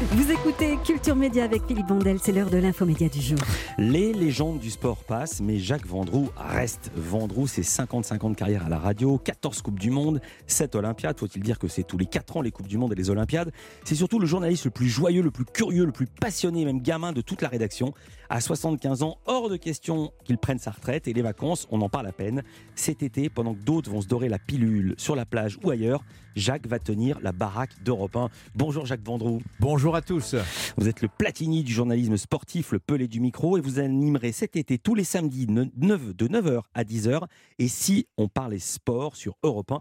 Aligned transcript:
Vous 0.00 0.30
écoutez 0.30 0.78
Culture 0.84 1.16
Média 1.16 1.42
avec 1.42 1.66
Philippe 1.66 1.88
Bandel, 1.88 2.20
c'est 2.22 2.30
l'heure 2.30 2.50
de 2.50 2.58
l'infomédia 2.58 3.08
du 3.08 3.20
jour. 3.20 3.38
Les 3.78 4.12
légendes 4.12 4.60
du 4.60 4.70
sport 4.70 5.02
passent, 5.02 5.40
mais 5.40 5.58
Jacques 5.58 5.88
Vendroux 5.88 6.28
reste. 6.36 6.92
Vendroux, 6.94 7.48
c'est 7.48 7.62
50-50 7.62 8.22
ans 8.24 8.30
de 8.30 8.36
carrière 8.36 8.66
à 8.66 8.68
la 8.68 8.78
radio, 8.78 9.18
14 9.18 9.60
Coupes 9.60 9.80
du 9.80 9.90
Monde, 9.90 10.20
7 10.46 10.76
Olympiades. 10.76 11.18
Faut-il 11.18 11.42
dire 11.42 11.58
que 11.58 11.66
c'est 11.66 11.82
tous 11.82 11.98
les 11.98 12.06
4 12.06 12.36
ans 12.36 12.42
les 12.42 12.52
Coupes 12.52 12.68
du 12.68 12.78
Monde 12.78 12.92
et 12.92 12.94
les 12.94 13.10
Olympiades? 13.10 13.50
C'est 13.82 13.96
surtout 13.96 14.20
le 14.20 14.26
journaliste 14.26 14.66
le 14.66 14.70
plus 14.70 14.88
joyeux, 14.88 15.20
le 15.20 15.32
plus 15.32 15.44
curieux, 15.44 15.84
le 15.84 15.90
plus 15.90 16.06
passionné, 16.06 16.64
même 16.64 16.80
gamin 16.80 17.10
de 17.10 17.20
toute 17.20 17.42
la 17.42 17.48
rédaction. 17.48 17.92
À 18.30 18.40
75 18.40 19.02
ans, 19.02 19.18
hors 19.26 19.48
de 19.48 19.56
question 19.56 20.12
qu'il 20.24 20.38
prenne 20.38 20.60
sa 20.60 20.70
retraite 20.70 21.08
et 21.08 21.12
les 21.12 21.22
vacances, 21.22 21.66
on 21.72 21.80
en 21.80 21.88
parle 21.88 22.06
à 22.06 22.12
peine. 22.12 22.44
Cet 22.76 23.02
été, 23.02 23.30
pendant 23.30 23.54
que 23.54 23.62
d'autres 23.62 23.90
vont 23.90 24.02
se 24.02 24.06
dorer 24.06 24.28
la 24.28 24.38
pilule 24.38 24.94
sur 24.96 25.16
la 25.16 25.24
plage 25.24 25.58
ou 25.64 25.70
ailleurs, 25.70 26.04
Jacques 26.36 26.68
va 26.68 26.78
tenir 26.78 27.18
la 27.20 27.32
baraque 27.32 27.82
d'Europe 27.82 28.14
1. 28.14 28.28
Bonjour 28.54 28.86
Jacques 28.86 29.04
Vendroux. 29.04 29.40
Bonjour 29.58 29.87
à 29.94 30.02
tous. 30.02 30.34
Vous 30.76 30.88
êtes 30.88 31.02
le 31.02 31.08
Platini 31.08 31.62
du 31.62 31.72
journalisme 31.72 32.16
sportif, 32.16 32.72
le 32.72 32.78
Pelé 32.78 33.08
du 33.08 33.20
micro, 33.20 33.56
et 33.56 33.60
vous 33.60 33.78
animerez 33.78 34.32
cet 34.32 34.56
été 34.56 34.78
tous 34.78 34.94
les 34.94 35.04
samedis 35.04 35.46
de 35.46 36.28
9h 36.28 36.62
à 36.74 36.84
10h. 36.84 37.26
Et 37.58 37.68
si 37.68 38.06
on 38.16 38.28
parlait 38.28 38.58
sport 38.58 39.16
sur 39.16 39.36
Europe 39.42 39.72
1, 39.72 39.80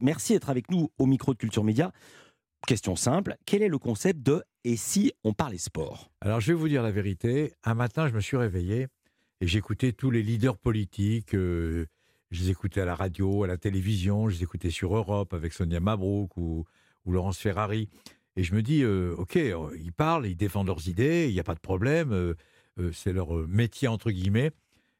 merci 0.00 0.32
d'être 0.32 0.50
avec 0.50 0.70
nous 0.70 0.90
au 0.98 1.06
micro 1.06 1.32
de 1.32 1.38
Culture 1.38 1.64
Média. 1.64 1.92
Question 2.66 2.96
simple, 2.96 3.36
quel 3.46 3.62
est 3.62 3.68
le 3.68 3.78
concept 3.78 4.20
de 4.22 4.42
et 4.64 4.76
si 4.76 5.12
on 5.24 5.32
parlait 5.32 5.58
sport 5.58 6.10
Alors 6.20 6.40
je 6.40 6.52
vais 6.52 6.58
vous 6.58 6.68
dire 6.68 6.82
la 6.82 6.90
vérité, 6.90 7.54
un 7.64 7.74
matin 7.74 8.08
je 8.08 8.14
me 8.14 8.20
suis 8.20 8.36
réveillé 8.36 8.88
et 9.40 9.46
j'écoutais 9.46 9.92
tous 9.92 10.10
les 10.10 10.22
leaders 10.22 10.58
politiques, 10.58 11.34
euh, 11.34 11.86
je 12.30 12.42
les 12.42 12.50
écoutais 12.50 12.80
à 12.80 12.84
la 12.84 12.94
radio, 12.94 13.44
à 13.44 13.46
la 13.46 13.56
télévision, 13.56 14.28
je 14.28 14.36
les 14.36 14.42
écoutais 14.42 14.70
sur 14.70 14.94
Europe 14.94 15.32
avec 15.32 15.52
Sonia 15.52 15.80
Mabrouk 15.80 16.36
ou, 16.36 16.64
Laurence 17.06 17.38
Ferrari. 17.38 17.88
Et 18.38 18.44
je 18.44 18.54
me 18.54 18.62
dis, 18.62 18.82
euh, 18.84 19.16
ok, 19.18 19.36
euh, 19.36 19.76
ils 19.82 19.92
parlent, 19.92 20.24
ils 20.24 20.36
défendent 20.36 20.68
leurs 20.68 20.86
idées, 20.88 21.26
il 21.28 21.34
n'y 21.34 21.40
a 21.40 21.44
pas 21.44 21.56
de 21.56 21.60
problème, 21.60 22.34
c'est 22.92 23.12
leur 23.12 23.32
métier 23.48 23.88
entre 23.88 24.12
guillemets. 24.12 24.52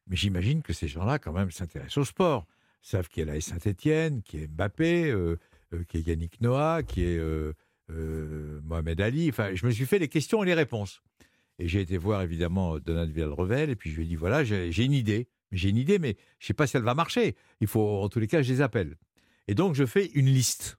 Mais 0.08 0.16
j'imagine 0.16 0.62
que 0.62 0.72
ces 0.72 0.88
gens-là, 0.88 1.20
quand 1.20 1.32
même, 1.32 1.50
s'intéressent 1.52 1.98
au 1.98 2.04
sport. 2.04 2.46
Ils 2.84 2.88
savent 2.88 3.08
qu'il 3.08 3.24
y 3.24 3.30
a 3.30 3.32
la 3.32 3.40
Saint-Etienne, 3.40 4.22
qui 4.22 4.38
est 4.38 4.48
Mbappé, 4.48 5.14
euh, 5.74 5.84
qui 5.86 5.98
est 5.98 6.00
Yannick 6.00 6.40
Noah, 6.40 6.82
qui 6.82 7.02
est 7.02 7.18
euh, 7.18 7.52
euh, 7.90 8.60
Mohamed 8.64 9.00
Ali. 9.00 9.28
Enfin, 9.28 9.54
je 9.54 9.66
me 9.66 9.70
suis 9.70 9.86
fait 9.86 9.98
les 9.98 10.08
questions 10.08 10.42
et 10.42 10.46
les 10.46 10.54
réponses. 10.54 11.02
Et 11.58 11.68
j'ai 11.68 11.80
été 11.80 11.98
voir 11.98 12.22
évidemment 12.22 12.78
Donald 12.78 13.10
Villarrevel, 13.10 13.70
et 13.70 13.76
puis 13.76 13.90
je 13.90 13.96
lui 13.96 14.04
ai 14.04 14.06
dit 14.06 14.16
voilà, 14.16 14.44
j'ai 14.44 14.84
une 14.84 14.92
idée. 14.92 15.28
J'ai 15.50 15.70
une 15.70 15.76
idée, 15.76 15.98
mais 15.98 16.16
je 16.38 16.44
ne 16.44 16.46
sais 16.48 16.54
pas 16.54 16.66
si 16.66 16.76
elle 16.76 16.82
va 16.82 16.94
marcher. 16.94 17.34
Il 17.60 17.66
faut, 17.66 18.02
en 18.02 18.08
tous 18.08 18.20
les 18.20 18.26
cas, 18.26 18.42
je 18.42 18.52
les 18.52 18.60
appelle. 18.60 18.96
Et 19.48 19.54
donc, 19.54 19.74
je 19.74 19.86
fais 19.86 20.06
une 20.14 20.26
liste, 20.26 20.78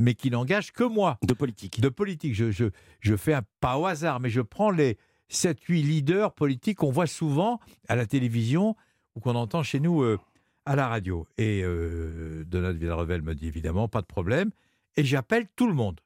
mais 0.00 0.14
qui 0.14 0.30
n'engage 0.30 0.72
que 0.72 0.84
moi. 0.84 1.18
De 1.22 1.34
politique. 1.34 1.80
De 1.80 1.88
politique. 1.88 2.34
Je, 2.34 2.50
je, 2.50 2.66
je 3.00 3.16
fais 3.16 3.34
un 3.34 3.42
pas 3.60 3.78
au 3.78 3.86
hasard, 3.86 4.18
mais 4.18 4.30
je 4.30 4.40
prends 4.40 4.70
les 4.70 4.98
7-8 5.30 5.82
leaders 5.82 6.32
politiques 6.32 6.78
qu'on 6.78 6.90
voit 6.90 7.06
souvent 7.06 7.60
à 7.88 7.94
la 7.94 8.06
télévision 8.06 8.76
ou 9.14 9.20
qu'on 9.20 9.34
entend 9.36 9.62
chez 9.62 9.78
nous 9.78 10.02
à 10.64 10.76
la 10.76 10.88
radio. 10.88 11.26
Et 11.38 11.62
euh, 11.64 12.44
Donald 12.46 12.78
Villarrevel 12.78 13.22
me 13.22 13.34
dit 13.34 13.46
évidemment, 13.46 13.88
pas 13.88 14.00
de 14.00 14.06
problème. 14.06 14.50
Et 14.96 15.04
j'appelle 15.04 15.46
tout 15.56 15.66
le 15.66 15.74
monde. 15.74 16.00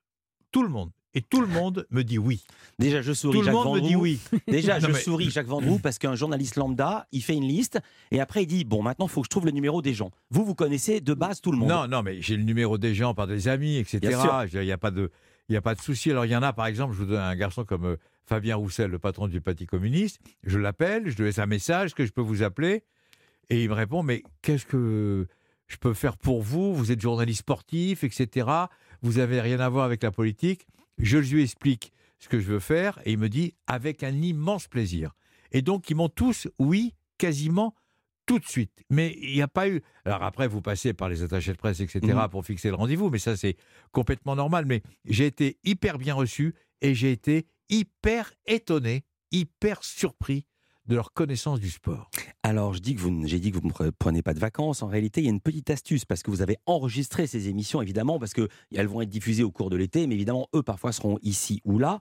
Tout 0.52 0.62
le 0.62 0.68
monde. 0.68 0.90
Et 1.14 1.22
tout 1.22 1.40
le 1.40 1.46
monde 1.46 1.86
me 1.90 2.02
dit 2.02 2.18
oui. 2.18 2.44
Déjà, 2.78 3.02
je 3.02 3.12
souris. 3.12 3.38
Tout 3.38 3.44
le 3.44 3.52
monde 3.52 3.76
me 3.76 3.80
dit 3.80 3.96
oui. 3.96 4.20
Déjà, 4.48 4.78
je 4.80 4.92
souris, 4.92 5.30
Jacques 5.30 5.46
Vendroux, 5.46 5.78
parce 5.78 5.98
qu'un 5.98 6.14
journaliste 6.14 6.56
lambda, 6.56 7.06
il 7.12 7.22
fait 7.22 7.34
une 7.34 7.46
liste 7.46 7.78
et 8.10 8.20
après 8.20 8.42
il 8.42 8.46
dit 8.46 8.64
bon, 8.64 8.82
maintenant, 8.82 9.06
il 9.06 9.10
faut 9.10 9.20
que 9.20 9.26
je 9.26 9.30
trouve 9.30 9.46
le 9.46 9.52
numéro 9.52 9.82
des 9.82 9.94
gens. 9.94 10.10
Vous, 10.30 10.44
vous 10.44 10.54
connaissez 10.54 11.00
de 11.00 11.14
base 11.14 11.40
tout 11.40 11.52
le 11.52 11.58
monde. 11.58 11.68
Non, 11.68 11.86
non, 11.86 12.02
mais 12.02 12.20
j'ai 12.20 12.36
le 12.36 12.42
numéro 12.42 12.78
des 12.78 12.94
gens 12.94 13.14
par 13.14 13.26
des 13.26 13.48
amis, 13.48 13.76
etc. 13.76 14.00
Il 14.52 14.60
n'y 14.60 14.72
a 14.72 14.78
pas 14.78 14.90
de, 14.90 15.10
il 15.48 15.56
a 15.56 15.62
pas 15.62 15.74
de 15.74 15.80
souci. 15.80 16.10
Alors, 16.10 16.24
il 16.24 16.32
y 16.32 16.36
en 16.36 16.42
a, 16.42 16.52
par 16.52 16.66
exemple, 16.66 16.94
je 16.94 16.98
vous 16.98 17.06
donne 17.06 17.20
un 17.20 17.36
garçon 17.36 17.64
comme 17.64 17.84
euh, 17.84 17.96
Fabien 18.26 18.56
Roussel, 18.56 18.90
le 18.90 18.98
patron 18.98 19.28
du 19.28 19.40
Parti 19.40 19.66
communiste. 19.66 20.20
Je 20.42 20.58
l'appelle, 20.58 21.10
je 21.10 21.16
lui 21.16 21.24
laisse 21.24 21.38
un 21.38 21.46
message 21.46 21.94
que 21.94 22.06
je 22.06 22.12
peux 22.12 22.22
vous 22.22 22.42
appeler. 22.42 22.82
Et 23.50 23.62
il 23.62 23.68
me 23.68 23.74
répond, 23.74 24.02
mais 24.02 24.22
qu'est-ce 24.42 24.64
que 24.64 25.26
je 25.66 25.76
peux 25.76 25.92
faire 25.92 26.16
pour 26.16 26.42
vous? 26.42 26.74
Vous 26.74 26.92
êtes 26.92 27.00
journaliste 27.00 27.40
sportif, 27.40 28.04
etc. 28.04 28.48
Vous 29.02 29.14
n'avez 29.14 29.40
rien 29.40 29.60
à 29.60 29.68
voir 29.68 29.84
avec 29.84 30.02
la 30.02 30.10
politique. 30.10 30.66
Je 30.98 31.18
lui 31.18 31.42
explique 31.42 31.92
ce 32.18 32.28
que 32.28 32.40
je 32.40 32.46
veux 32.46 32.60
faire 32.60 33.00
et 33.04 33.12
il 33.12 33.18
me 33.18 33.28
dit, 33.28 33.54
avec 33.66 34.02
un 34.02 34.22
immense 34.22 34.68
plaisir. 34.68 35.12
Et 35.52 35.62
donc, 35.62 35.90
ils 35.90 35.96
m'ont 35.96 36.08
tous, 36.08 36.48
oui, 36.58 36.94
quasiment 37.18 37.74
tout 38.26 38.38
de 38.38 38.46
suite. 38.46 38.82
Mais 38.90 39.16
il 39.20 39.34
n'y 39.34 39.42
a 39.42 39.48
pas 39.48 39.68
eu. 39.68 39.82
Alors 40.04 40.22
après, 40.22 40.48
vous 40.48 40.62
passez 40.62 40.94
par 40.94 41.08
les 41.08 41.22
attachés 41.22 41.52
de 41.52 41.58
presse, 41.58 41.80
etc., 41.80 42.00
mmh. 42.00 42.28
pour 42.30 42.44
fixer 42.44 42.68
le 42.68 42.74
rendez-vous, 42.74 43.10
mais 43.10 43.18
ça, 43.18 43.36
c'est 43.36 43.56
complètement 43.92 44.36
normal. 44.36 44.64
Mais 44.66 44.82
j'ai 45.04 45.26
été 45.26 45.58
hyper 45.64 45.98
bien 45.98 46.14
reçu 46.14 46.54
et 46.80 46.94
j'ai 46.94 47.12
été 47.12 47.46
hyper 47.68 48.32
étonné, 48.46 49.04
hyper 49.30 49.84
surpris 49.84 50.46
de 50.86 50.94
leur 50.94 51.12
connaissance 51.12 51.60
du 51.60 51.70
sport. 51.70 52.10
Alors, 52.46 52.74
j'ai 52.74 52.80
dit 52.80 52.94
que 52.94 53.00
vous 53.00 53.10
ne 53.10 53.90
prenez 53.90 54.20
pas 54.20 54.34
de 54.34 54.38
vacances. 54.38 54.82
En 54.82 54.86
réalité, 54.86 55.22
il 55.22 55.24
y 55.24 55.28
a 55.28 55.30
une 55.30 55.40
petite 55.40 55.70
astuce 55.70 56.04
parce 56.04 56.22
que 56.22 56.30
vous 56.30 56.42
avez 56.42 56.58
enregistré 56.66 57.26
ces 57.26 57.48
émissions, 57.48 57.80
évidemment, 57.80 58.18
parce 58.18 58.34
qu'elles 58.34 58.86
vont 58.86 59.00
être 59.00 59.08
diffusées 59.08 59.42
au 59.42 59.50
cours 59.50 59.70
de 59.70 59.78
l'été, 59.78 60.06
mais 60.06 60.14
évidemment, 60.14 60.46
eux, 60.54 60.62
parfois, 60.62 60.92
seront 60.92 61.18
ici 61.22 61.62
ou 61.64 61.78
là. 61.78 62.00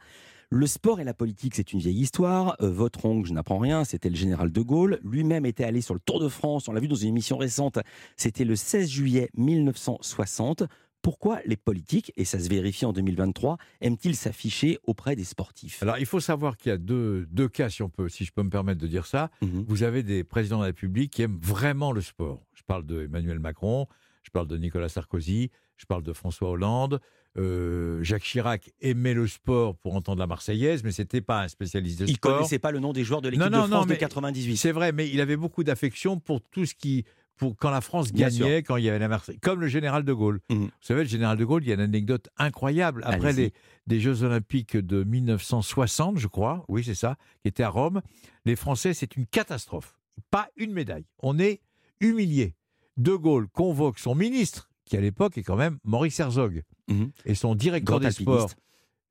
Le 0.50 0.68
sport 0.68 1.00
et 1.00 1.06
la 1.06 1.14
politique, 1.14 1.56
c'est 1.56 1.72
une 1.72 1.80
vieille 1.80 2.02
histoire. 2.02 2.58
Euh, 2.62 2.70
votre 2.70 3.06
oncle, 3.06 3.30
je 3.30 3.34
n'apprends 3.34 3.58
rien, 3.58 3.86
c'était 3.86 4.09
le 4.09 4.18
général 4.18 4.52
de 4.52 4.62
Gaulle. 4.62 5.00
Lui-même 5.06 5.46
était 5.46 5.64
allé 5.64 5.80
sur 5.80 5.94
le 5.94 6.02
Tour 6.02 6.20
de 6.20 6.28
France, 6.28 6.68
on 6.68 6.74
l'a 6.74 6.81
vu 6.81 6.90
dans 6.90 6.96
une 6.96 7.08
émission 7.08 7.38
récente, 7.38 7.80
c'était 8.18 8.44
le 8.44 8.58
16 8.58 8.90
juillet 8.90 9.30
1960 9.38 10.64
pourquoi 11.03 11.40
les 11.46 11.58
politiques, 11.58 12.14
et 12.16 12.24
ça 12.24 12.40
se 12.40 12.47
vérifie 12.47 12.86
en 12.86 12.94
2023, 12.94 13.58
aiment-ils 13.81 14.16
s'afficher 14.16 14.80
auprès 14.84 15.16
des 15.16 15.25
sportifs? 15.25 15.84
Alors, 15.84 15.97
il 16.00 16.06
faut 16.06 16.22
savoir 16.22 16.56
qu'il 16.58 16.69
y 16.69 16.74
a 16.74 16.78
deux, 16.78 17.28
deux, 17.30 17.50
cas, 17.50 17.69
si, 17.69 17.84
on 17.84 17.90
peut, 17.90 18.08
si 18.08 18.24
je 18.24 18.31
peux 18.31 18.41
me 18.41 18.50
permettre 18.50 18.80
de 18.80 18.88
dire 18.88 19.06
ça. 19.06 19.30
Mhm. 19.42 19.66
Vous 19.68 19.84
avez 19.84 20.02
des 20.02 20.24
présidents 20.24 20.58
de 20.58 20.62
la 20.62 20.68
République 20.68 21.12
qui 21.12 21.22
aiment 21.22 21.40
vraiment 21.42 21.92
le 21.92 22.02
sport. 22.02 22.47
Je 22.53 22.63
parle 22.63 22.86
de 22.86 23.03
Emmanuel 23.03 23.40
Macron, 23.40 23.86
je 24.24 24.31
parle 24.31 24.47
de 24.47 24.58
Nicolas 24.58 24.88
Sarkozy, 24.88 25.52
je 25.75 25.86
parle 25.86 26.03
de 26.03 26.13
François 26.13 26.50
Hollande. 26.50 27.02
Euh, 27.36 28.02
Jacques 28.03 28.24
Chirac 28.24 28.72
aimait 28.80 29.16
le 29.16 29.28
sport 29.28 29.75
pour 29.75 29.96
entendre 29.96 30.19
la 30.19 30.28
Marseillaise, 30.28 30.84
mais 30.84 30.92
c'était 30.92 31.19
pas 31.19 31.42
un 31.42 31.47
spécialiste 31.50 32.00
de 32.00 32.06
sport. 32.06 32.16
Il 32.16 32.19
connaissait 32.19 32.59
pas 32.59 32.72
le 32.72 32.80
nom 32.80 32.94
des 32.94 33.03
joueurs 33.03 33.22
de 33.22 33.28
l'équipe 33.28 33.46
de 33.46 33.58
France 33.58 33.88
de 33.88 33.96
98. 33.96 34.56
C'est 34.56 34.72
vrai, 34.72 34.94
mais 34.94 35.09
il 35.09 35.19
avait 35.19 35.36
beaucoup 35.36 35.66
d'affection 35.66 36.19
pour 36.19 36.42
tout 36.42 36.66
ce 36.66 36.75
qui 36.75 37.03
pour 37.38 37.55
quand 37.57 37.71
la 37.71 37.81
France 37.81 38.11
gagnait, 38.11 38.63
quand 38.63 38.77
il 38.77 38.85
y 38.85 38.89
avait 38.89 38.99
la 38.99 39.07
Marseille, 39.07 39.39
comme 39.39 39.59
le 39.59 39.67
général 39.67 40.03
de 40.03 40.13
Gaulle. 40.13 40.39
Mhm. 40.49 40.66
Vous 40.66 40.71
savez, 40.81 41.03
le 41.03 41.09
général 41.09 41.38
de 41.38 41.45
Gaulle, 41.45 41.63
il 41.63 41.69
y 41.69 41.71
a 41.71 41.75
une 41.75 41.81
anecdote 41.81 42.29
incroyable. 42.38 43.03
Après 43.05 43.51
les 43.88 43.99
Jeux 43.99 44.23
Olympiques 44.23 44.77
de 44.77 45.03
1960, 45.03 46.17
je 46.17 46.27
crois, 46.27 46.63
oui, 46.67 46.83
c'est 46.83 46.95
ça, 46.95 47.17
qui 47.41 47.47
était 47.47 47.63
à 47.63 47.69
Rome, 47.69 48.01
les 48.45 48.55
Français, 48.55 48.94
c'est 48.94 49.16
une 49.16 49.25
catastrophe. 49.25 49.97
Pas 50.31 50.49
une 50.57 50.73
médaille. 50.73 51.05
On 51.19 51.39
est 51.39 51.61
humiliés. 51.99 52.55
De 52.97 53.16
Gaulle 53.16 53.47
convoque 53.47 53.97
son 53.97 54.13
ministre, 54.13 54.69
qui 54.85 54.97
à 54.97 55.01
l'époque 55.01 55.38
est 55.38 55.44
quand 55.44 55.55
même 55.55 55.79
Maurice 55.83 56.19
Herzog, 56.19 56.63
mhm. 56.88 57.11
et 57.25 57.35
son 57.35 57.55
directeur 57.55 58.00
des 58.00 58.11
sports, 58.11 58.51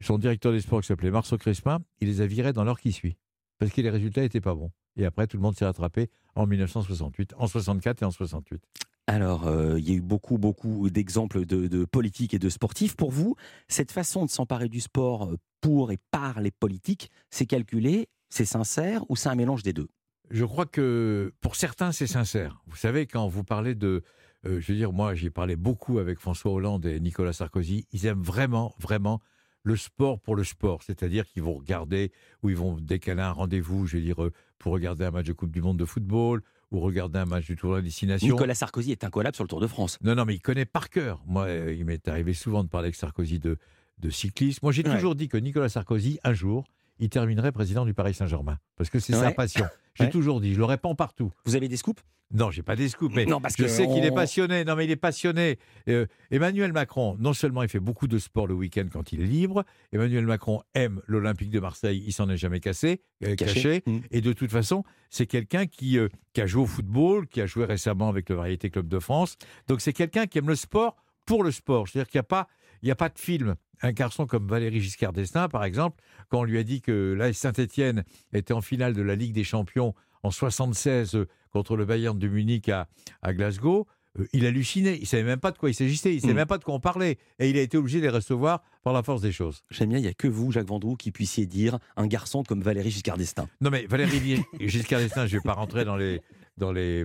son 0.00 0.18
directeur 0.18 0.52
des 0.52 0.60
sports 0.60 0.80
qui 0.80 0.86
s'appelait 0.86 1.10
Marceau 1.10 1.38
Crespin, 1.38 1.80
il 2.00 2.08
les 2.08 2.20
a 2.20 2.26
virés 2.26 2.52
dans 2.52 2.64
l'heure 2.64 2.80
qui 2.80 2.92
suit, 2.92 3.16
parce 3.62 3.76
que 3.76 3.80
les 3.80 3.90
résultats 3.90 4.22
n'étaient 4.22 4.40
pas 4.40 4.56
bons. 4.56 4.72
Et 4.96 5.04
après, 5.04 5.28
tout 5.28 5.36
le 5.36 5.42
monde 5.42 5.56
s'est 5.56 5.64
rattrapé 5.64 6.10
en 6.34 6.48
1968, 6.48 7.34
en 7.38 7.46
64 7.46 8.02
et 8.02 8.04
en 8.04 8.10
68. 8.10 8.60
Alors, 9.06 9.46
euh, 9.46 9.78
il 9.78 9.88
y 9.88 9.92
a 9.92 9.94
eu 9.94 10.00
beaucoup, 10.00 10.36
beaucoup 10.36 10.90
d'exemples 10.90 11.46
de, 11.46 11.84
politiques 11.84 12.34
et 12.34 12.40
de 12.40 12.48
sportifs. 12.48 12.96
Pour 12.96 13.12
vous, 13.12 13.36
cette 13.68 13.92
façon 13.92 14.24
de 14.24 14.30
s'emparer 14.30 14.68
du 14.68 14.80
sport 14.80 15.30
euh, 15.30 15.36
pour 15.60 15.92
et 15.92 15.98
par 16.10 16.40
les 16.40 16.50
politiques, 16.50 17.08
c'est 17.30 17.46
calculé, 17.46 18.08
c'est 18.30 18.44
sincère 18.44 19.08
ou 19.08 19.14
c'est 19.14 19.28
un 19.28 19.36
mélange 19.36 19.62
des 19.62 19.72
deux? 19.72 19.86
Je 20.32 20.44
crois 20.44 20.66
que 20.66 21.32
pour 21.40 21.54
certains, 21.54 21.92
c'est 21.92 22.08
sincère. 22.08 22.64
Vous 22.66 22.76
savez, 22.76 23.06
quand 23.06 23.28
vous 23.28 23.44
parlez 23.44 23.76
de... 23.76 24.02
Euh, 24.44 24.60
je 24.60 24.72
veux 24.72 24.76
dire, 24.76 24.92
moi, 24.92 25.14
j'ai 25.14 25.30
parlé 25.30 25.54
beaucoup 25.54 26.00
avec 26.00 26.18
François 26.18 26.50
Hollande 26.50 26.84
et 26.84 26.98
Nicolas 26.98 27.32
Sarkozy. 27.32 27.86
Ils 27.92 28.06
aiment 28.06 28.22
vraiment, 28.22 28.74
vraiment 28.80 29.20
le 29.62 29.76
sport 29.76 30.20
pour 30.20 30.36
le 30.36 30.44
sport, 30.44 30.82
c'est-à-dire 30.82 31.26
qu'ils 31.26 31.42
vont 31.42 31.54
regarder 31.54 32.12
ou 32.42 32.50
ils 32.50 32.56
vont 32.56 32.76
décaler 32.78 33.22
un 33.22 33.32
rendez-vous, 33.32 33.87
je 33.87 33.96
veux 33.96 34.02
dire, 34.02 34.22
euh, 34.22 34.32
pour 34.58 34.72
regarder 34.72 35.04
un 35.04 35.10
match 35.10 35.26
de 35.26 35.32
Coupe 35.32 35.50
du 35.50 35.62
Monde 35.62 35.78
de 35.78 35.84
football 35.84 36.42
ou 36.70 36.81
regarder 36.81 37.19
un 37.19 37.26
match 37.26 37.46
du 37.46 37.56
Tour 37.56 37.72
de 37.72 37.76
la 37.76 37.82
Destination. 37.82 38.26
Nicolas 38.26 38.54
Sarkozy 38.54 38.92
est 38.92 39.04
incollable 39.04 39.34
sur 39.34 39.44
le 39.44 39.48
Tour 39.48 39.60
de 39.60 39.66
France. 39.66 39.98
Non, 40.02 40.14
non, 40.14 40.25
mais 40.25 40.34
il 40.34 40.40
connaît 40.40 40.64
par 40.64 40.88
cœur. 40.90 41.22
Moi, 41.26 41.44
euh, 41.44 41.75
il 41.75 41.84
m'est 41.84 42.08
arrivé 42.08 42.32
souvent 42.34 42.64
de 42.64 42.69
parler 42.69 42.87
avec 42.87 42.96
Sarkozy 42.96 43.38
de, 43.38 43.58
de 43.98 44.10
cyclisme. 44.10 44.60
Moi, 44.62 44.72
j'ai 44.72 44.82
toujours 44.82 45.14
dit 45.14 45.28
que 45.28 45.37
Nicolas 45.37 45.69
Sarkozy, 45.69 46.19
un 46.25 46.32
jour, 46.32 46.64
il 46.98 47.10
terminerait 47.10 47.52
président 47.52 47.84
du 47.84 47.94
Paris 47.94 48.14
Saint-Germain. 48.14 48.58
Parce 48.76 48.90
que 48.90 48.98
c'est 48.98 49.12
sa 49.12 49.32
passion. 49.32 49.66
J'ai 49.94 50.10
toujours 50.10 50.40
dit, 50.40 50.54
je 50.54 50.58
le 50.58 50.64
répands 50.64 50.94
partout. 50.94 51.30
Vous 51.44 51.56
avez 51.56 51.68
des 51.68 51.76
scoops? 51.76 52.02
Non, 52.34 52.50
j'ai 52.50 52.62
pas 52.62 52.76
des 52.76 52.88
scoops, 52.88 53.14
mais 53.14 53.26
je 53.58 53.66
sais 53.66 53.86
qu'il 53.86 54.04
est 54.04 54.10
passionné. 54.10 54.64
Non, 54.64 54.74
mais 54.74 54.86
il 54.86 54.90
est 54.90 54.96
passionné. 54.96 55.58
Euh, 55.88 56.06
Emmanuel 56.30 56.72
Macron, 56.72 57.16
non 57.18 57.34
seulement 57.34 57.62
il 57.62 57.68
fait 57.68 57.80
beaucoup 57.80 58.06
de 58.06 58.18
sport 58.18 58.46
le 58.46 58.54
week-end 58.54 58.86
quand 58.90 59.12
il 59.12 59.20
est 59.20 59.26
libre, 59.26 59.64
Emmanuel 59.92 60.24
Macron 60.24 60.62
aime 60.74 61.02
l'Olympique 61.06 61.50
de 61.50 61.60
Marseille, 61.60 62.02
il 62.06 62.12
s'en 62.12 62.28
est 62.30 62.38
jamais 62.38 62.60
cassé, 62.60 63.02
euh, 63.24 63.34
caché. 63.34 63.82
Mmh. 63.86 63.98
Et 64.10 64.20
de 64.22 64.32
toute 64.32 64.50
façon, 64.50 64.82
c'est 65.10 65.26
quelqu'un 65.26 65.66
qui, 65.66 65.98
euh, 65.98 66.08
qui 66.32 66.40
a 66.40 66.46
joué 66.46 66.62
au 66.62 66.66
football, 66.66 67.26
qui 67.26 67.42
a 67.42 67.46
joué 67.46 67.66
récemment 67.66 68.08
avec 68.08 68.30
le 68.30 68.36
Variété 68.36 68.70
Club 68.70 68.88
de 68.88 68.98
France. 68.98 69.36
Donc 69.68 69.82
c'est 69.82 69.92
quelqu'un 69.92 70.26
qui 70.26 70.38
aime 70.38 70.48
le 70.48 70.56
sport 70.56 70.96
pour 71.26 71.44
le 71.44 71.50
sport. 71.50 71.86
C'est-à-dire 71.86 72.10
qu'il 72.10 72.18
n'y 72.18 72.20
a 72.20 72.24
pas 72.24 72.48
Il 72.82 72.87
n'y 72.87 72.93
a 72.93 72.96
pas 72.96 73.08
de 73.08 73.19
film. 73.19 73.55
Un 73.81 73.93
garçon 73.93 74.26
comme 74.26 74.46
Valéry 74.46 74.81
Giscard 74.81 75.12
d'Estaing, 75.12 75.49
par 75.49 75.64
exemple, 75.64 76.02
quand 76.29 76.40
on 76.40 76.44
lui 76.44 76.58
a 76.58 76.62
dit 76.62 76.81
que 76.81 77.14
là, 77.19 77.32
Saint-Etienne 77.32 78.05
était 78.32 78.52
en 78.55 78.61
finale 78.61 78.94
de 78.94 79.02
la 79.02 79.17
Ligue 79.17 79.32
des 79.32 79.44
Champions 79.44 79.94
en 80.23 80.31
76 80.31 81.14
euh, 81.17 81.26
contre 81.50 81.76
le 81.76 81.84
Bayern 81.84 82.17
de 82.19 82.29
Munich 82.29 82.69
à, 82.69 82.88
à 83.23 83.32
Glasgow, 83.34 83.87
euh, 84.20 84.26
il 84.32 84.46
hallucinait. 84.46 84.99
Il 85.00 85.06
savait 85.06 85.25
même 85.25 85.40
pas 85.40 85.50
de 85.50 85.58
quoi 85.58 85.69
il 85.70 85.75
s'agissait. 85.75 86.14
Il 86.14 86.20
savait 86.20 86.32
Mm. 86.32 86.37
même 86.37 86.46
pas 86.46 86.58
de 86.58 86.64
quoi 86.64 86.75
on 86.75 86.81
parlait. 86.81 87.19
Et 87.40 87.50
il 87.50 87.56
a 87.56 87.61
été 87.61 87.76
obligé 87.76 87.99
de 87.99 88.05
les 88.05 88.08
recevoir 88.11 88.62
par 88.85 88.93
la 88.93 89.02
force 89.02 89.20
des 89.23 89.32
choses. 89.32 89.64
J'aime 89.70 89.88
bien, 89.88 89.99
il 89.99 90.02
n'y 90.02 90.08
a 90.08 90.14
que 90.14 90.28
vous, 90.28 90.52
Jacques 90.52 90.69
Vendroux, 90.69 90.94
qui 90.96 91.11
puissiez 91.11 91.46
dire 91.46 91.78
un 91.96 92.06
garçon 92.06 92.43
comme 92.44 92.62
Valéry 92.62 92.90
Giscard 92.90 93.17
d'Estaing. 93.17 93.49
Non, 93.61 93.70
mais 93.70 93.87
Valéry 93.87 94.43
Giscard 94.61 95.00
d'Estaing, 95.00 95.26
je 95.26 95.37
ne 95.37 95.40
vais 95.40 95.44
pas 95.44 95.55
rentrer 95.55 95.85
dans 95.85 95.96
les 95.96 96.20
dans 96.62 96.70
les 96.70 97.05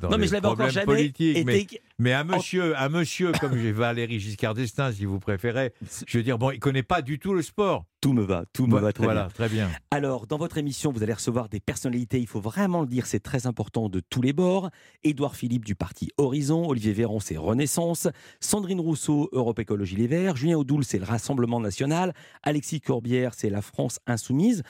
dans 0.00 0.08
non, 0.08 0.16
mais 0.16 0.22
les 0.22 0.28
je 0.28 0.32
l'avais 0.32 0.46
encore 0.46 0.56
problèmes 0.56 0.72
jamais 0.72 0.86
politiques, 0.86 1.44
mais 1.44 1.60
été. 1.60 1.82
Mais 1.98 2.14
un 2.14 2.24
monsieur, 2.24 2.76
un 2.78 2.88
monsieur 2.88 3.32
comme 3.32 3.56
j'ai 3.56 3.70
Valéry 3.70 4.18
Giscard 4.18 4.54
d'Estaing, 4.54 4.92
si 4.92 5.04
vous 5.04 5.20
préférez, 5.20 5.74
je 6.06 6.18
veux 6.18 6.24
dire, 6.24 6.38
bon, 6.38 6.50
il 6.50 6.58
connaît 6.58 6.82
pas 6.82 7.02
du 7.02 7.18
tout 7.18 7.34
le 7.34 7.42
sport. 7.42 7.84
Tout 8.00 8.12
me 8.12 8.22
va, 8.22 8.44
tout 8.52 8.66
me 8.66 8.78
va 8.78 8.92
très 8.92 9.04
voilà, 9.04 9.22
bien. 9.22 9.30
très 9.30 9.48
bien. 9.48 9.70
Alors, 9.90 10.26
dans 10.26 10.36
votre 10.36 10.58
émission, 10.58 10.90
vous 10.90 11.02
allez 11.02 11.12
recevoir 11.12 11.48
des 11.48 11.60
personnalités, 11.60 12.18
il 12.18 12.26
faut 12.26 12.40
vraiment 12.40 12.80
le 12.80 12.86
dire, 12.86 13.06
c'est 13.06 13.20
très 13.20 13.46
important, 13.46 13.88
de 13.88 14.00
tous 14.00 14.20
les 14.20 14.32
bords. 14.32 14.70
Édouard 15.04 15.36
Philippe 15.36 15.64
du 15.64 15.74
parti 15.74 16.10
Horizon, 16.16 16.66
Olivier 16.66 16.92
Véran, 16.92 17.20
c'est 17.20 17.36
Renaissance, 17.36 18.08
Sandrine 18.40 18.80
Rousseau, 18.80 19.28
Europe 19.32 19.58
Écologie 19.58 19.96
Les 19.96 20.06
Verts, 20.06 20.36
Julien 20.36 20.56
Audoul, 20.56 20.84
c'est 20.84 20.98
le 20.98 21.04
Rassemblement 21.04 21.60
National, 21.60 22.14
Alexis 22.42 22.80
Corbière, 22.80 23.32
c'est 23.34 23.50
la 23.50 23.62
France 23.62 24.00
Insoumise. 24.06 24.62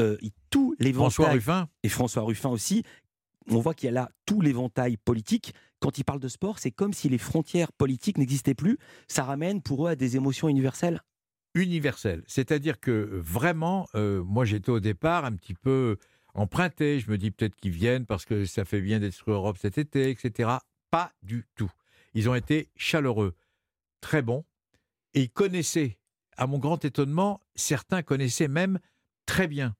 Euh, 0.00 0.16
tous 0.50 0.74
les 0.80 0.92
François 0.92 1.30
Ruffin, 1.30 1.68
et 1.84 1.88
François 1.88 2.22
Ruffin 2.22 2.48
aussi. 2.48 2.82
On 3.50 3.58
voit 3.58 3.74
qu'il 3.74 3.86
y 3.86 3.90
a 3.90 3.92
là 3.92 4.10
tout 4.26 4.40
l'éventail 4.40 4.96
politique. 4.96 5.54
Quand 5.80 5.98
ils 5.98 6.04
parlent 6.04 6.20
de 6.20 6.28
sport, 6.28 6.58
c'est 6.58 6.70
comme 6.70 6.92
si 6.92 7.08
les 7.08 7.18
frontières 7.18 7.72
politiques 7.72 8.18
n'existaient 8.18 8.54
plus. 8.54 8.78
Ça 9.06 9.24
ramène 9.24 9.60
pour 9.60 9.86
eux 9.86 9.90
à 9.90 9.96
des 9.96 10.16
émotions 10.16 10.48
universelles. 10.48 11.00
universel. 11.54 12.24
C'est-à-dire 12.26 12.80
que 12.80 13.08
vraiment, 13.12 13.86
euh, 13.94 14.24
moi 14.24 14.44
j'étais 14.44 14.70
au 14.70 14.80
départ 14.80 15.24
un 15.24 15.32
petit 15.32 15.54
peu 15.54 15.98
emprunté. 16.34 16.98
Je 16.98 17.10
me 17.10 17.18
dis 17.18 17.30
peut-être 17.30 17.54
qu'ils 17.54 17.70
viennent 17.70 18.06
parce 18.06 18.24
que 18.24 18.44
ça 18.44 18.64
fait 18.64 18.80
bien 18.80 18.98
d'être 18.98 19.14
sur 19.14 19.30
Europe 19.30 19.56
cet 19.60 19.78
été, 19.78 20.10
etc. 20.10 20.50
Pas 20.90 21.12
du 21.22 21.46
tout. 21.54 21.70
Ils 22.14 22.28
ont 22.28 22.34
été 22.34 22.70
chaleureux, 22.76 23.34
très 24.00 24.22
bons, 24.22 24.44
et 25.14 25.22
ils 25.22 25.30
connaissaient. 25.30 25.98
À 26.36 26.48
mon 26.48 26.58
grand 26.58 26.84
étonnement, 26.84 27.40
certains 27.54 28.02
connaissaient 28.02 28.48
même 28.48 28.80
très 29.26 29.46
bien. 29.46 29.76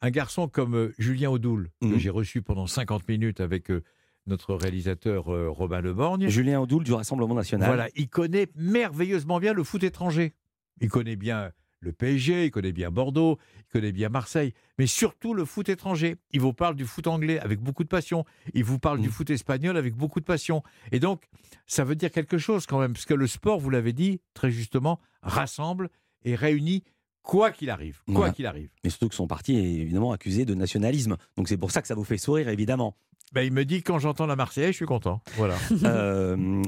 Un 0.00 0.10
garçon 0.10 0.48
comme 0.48 0.74
euh, 0.76 0.94
Julien 0.98 1.30
Audoul, 1.30 1.70
que 1.80 1.86
Mhm. 1.86 1.98
j'ai 1.98 2.10
reçu 2.10 2.42
pendant 2.42 2.66
50 2.66 3.08
minutes 3.08 3.40
avec 3.40 3.70
euh, 3.70 3.82
notre 4.26 4.54
réalisateur 4.54 5.28
euh, 5.32 5.48
Robin 5.50 5.80
Leborgne. 5.80 6.28
Julien 6.28 6.60
Audoul 6.60 6.84
du 6.84 6.92
Rassemblement 6.92 7.34
National. 7.34 7.66
Voilà, 7.68 7.88
il 7.96 8.08
connaît 8.08 8.46
merveilleusement 8.54 9.40
bien 9.40 9.52
le 9.54 9.64
foot 9.64 9.82
étranger. 9.82 10.34
Il 10.80 10.88
connaît 10.88 11.16
bien 11.16 11.50
le 11.80 11.92
PSG, 11.92 12.46
il 12.46 12.50
connaît 12.50 12.72
bien 12.72 12.90
Bordeaux, 12.90 13.38
il 13.58 13.64
connaît 13.72 13.92
bien 13.92 14.08
Marseille, 14.08 14.52
mais 14.78 14.86
surtout 14.86 15.32
le 15.34 15.44
foot 15.44 15.68
étranger. 15.68 16.16
Il 16.32 16.40
vous 16.40 16.52
parle 16.52 16.74
du 16.76 16.84
foot 16.84 17.06
anglais 17.06 17.38
avec 17.40 17.60
beaucoup 17.60 17.84
de 17.84 17.88
passion. 17.88 18.24
Il 18.54 18.64
vous 18.64 18.78
parle 18.80 19.00
du 19.00 19.08
Mm. 19.08 19.12
foot 19.12 19.30
espagnol 19.30 19.76
avec 19.76 19.94
beaucoup 19.94 20.18
de 20.20 20.24
passion. 20.24 20.62
Et 20.92 20.98
donc, 21.00 21.24
ça 21.66 21.84
veut 21.84 21.94
dire 21.96 22.10
quelque 22.10 22.38
chose 22.38 22.66
quand 22.66 22.80
même, 22.80 22.92
parce 22.92 23.06
que 23.06 23.14
le 23.14 23.26
sport, 23.28 23.58
vous 23.60 23.70
l'avez 23.70 23.92
dit 23.92 24.20
très 24.34 24.50
justement, 24.50 25.00
rassemble 25.22 25.88
et 26.24 26.34
réunit 26.34 26.82
quoi 27.28 27.52
qu'il 27.52 27.68
arrive. 27.68 28.00
Quoi 28.06 28.14
Voilà. 28.14 28.32
qu'il 28.32 28.46
arrive. 28.46 28.70
Mais 28.82 28.90
surtout 28.90 29.10
que 29.10 29.14
son 29.14 29.26
parti 29.26 29.54
est 29.54 29.62
évidemment 29.82 30.12
accusé 30.12 30.44
de 30.46 30.54
nationalisme. 30.54 31.16
Donc 31.36 31.46
c'est 31.48 31.58
pour 31.58 31.70
ça 31.70 31.82
que 31.82 31.86
ça 31.86 31.94
vous 31.94 32.02
fait 32.04 32.16
sourire, 32.18 32.48
évidemment. 32.48 32.96
Ben, 33.32 33.42
il 33.42 33.52
me 33.52 33.64
dit 33.66 33.82
quand 33.82 33.98
j'entends 33.98 34.24
la 34.26 34.34
Marseillaise, 34.36 34.70
je 34.72 34.76
suis 34.76 34.86
content. 34.86 35.20
Voilà. 35.36 35.54
Euh, 35.84 36.62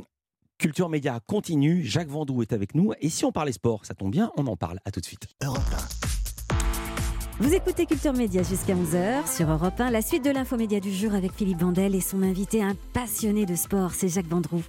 Culture 0.58 0.90
Média 0.90 1.18
continue. 1.26 1.82
Jacques 1.82 2.08
Vendroux 2.10 2.42
est 2.42 2.52
avec 2.52 2.74
nous. 2.74 2.92
Et 3.00 3.08
si 3.08 3.24
on 3.24 3.32
parlait 3.32 3.52
sport, 3.52 3.86
ça 3.86 3.94
tombe 3.94 4.12
bien, 4.12 4.30
on 4.36 4.46
en 4.46 4.56
parle. 4.58 4.78
À 4.84 4.90
tout 4.90 5.00
de 5.00 5.06
suite. 5.06 5.26
Vous 7.40 7.54
écoutez 7.54 7.86
Culture 7.86 8.12
Média 8.12 8.42
jusqu'à 8.42 8.74
11h 8.74 9.34
sur 9.34 9.50
Europe 9.50 9.80
1. 9.80 9.90
La 9.90 10.02
suite 10.02 10.22
de 10.22 10.30
l'infomédia 10.30 10.78
du 10.78 10.92
jour 10.92 11.14
avec 11.14 11.32
Philippe 11.32 11.60
Vandel 11.60 11.94
et 11.94 12.02
son 12.02 12.20
invité, 12.22 12.62
un 12.62 12.74
passionné 12.92 13.46
de 13.46 13.54
sport, 13.54 13.92
c'est 13.94 14.10
Jacques 14.10 14.28
Vendroux. 14.28 14.62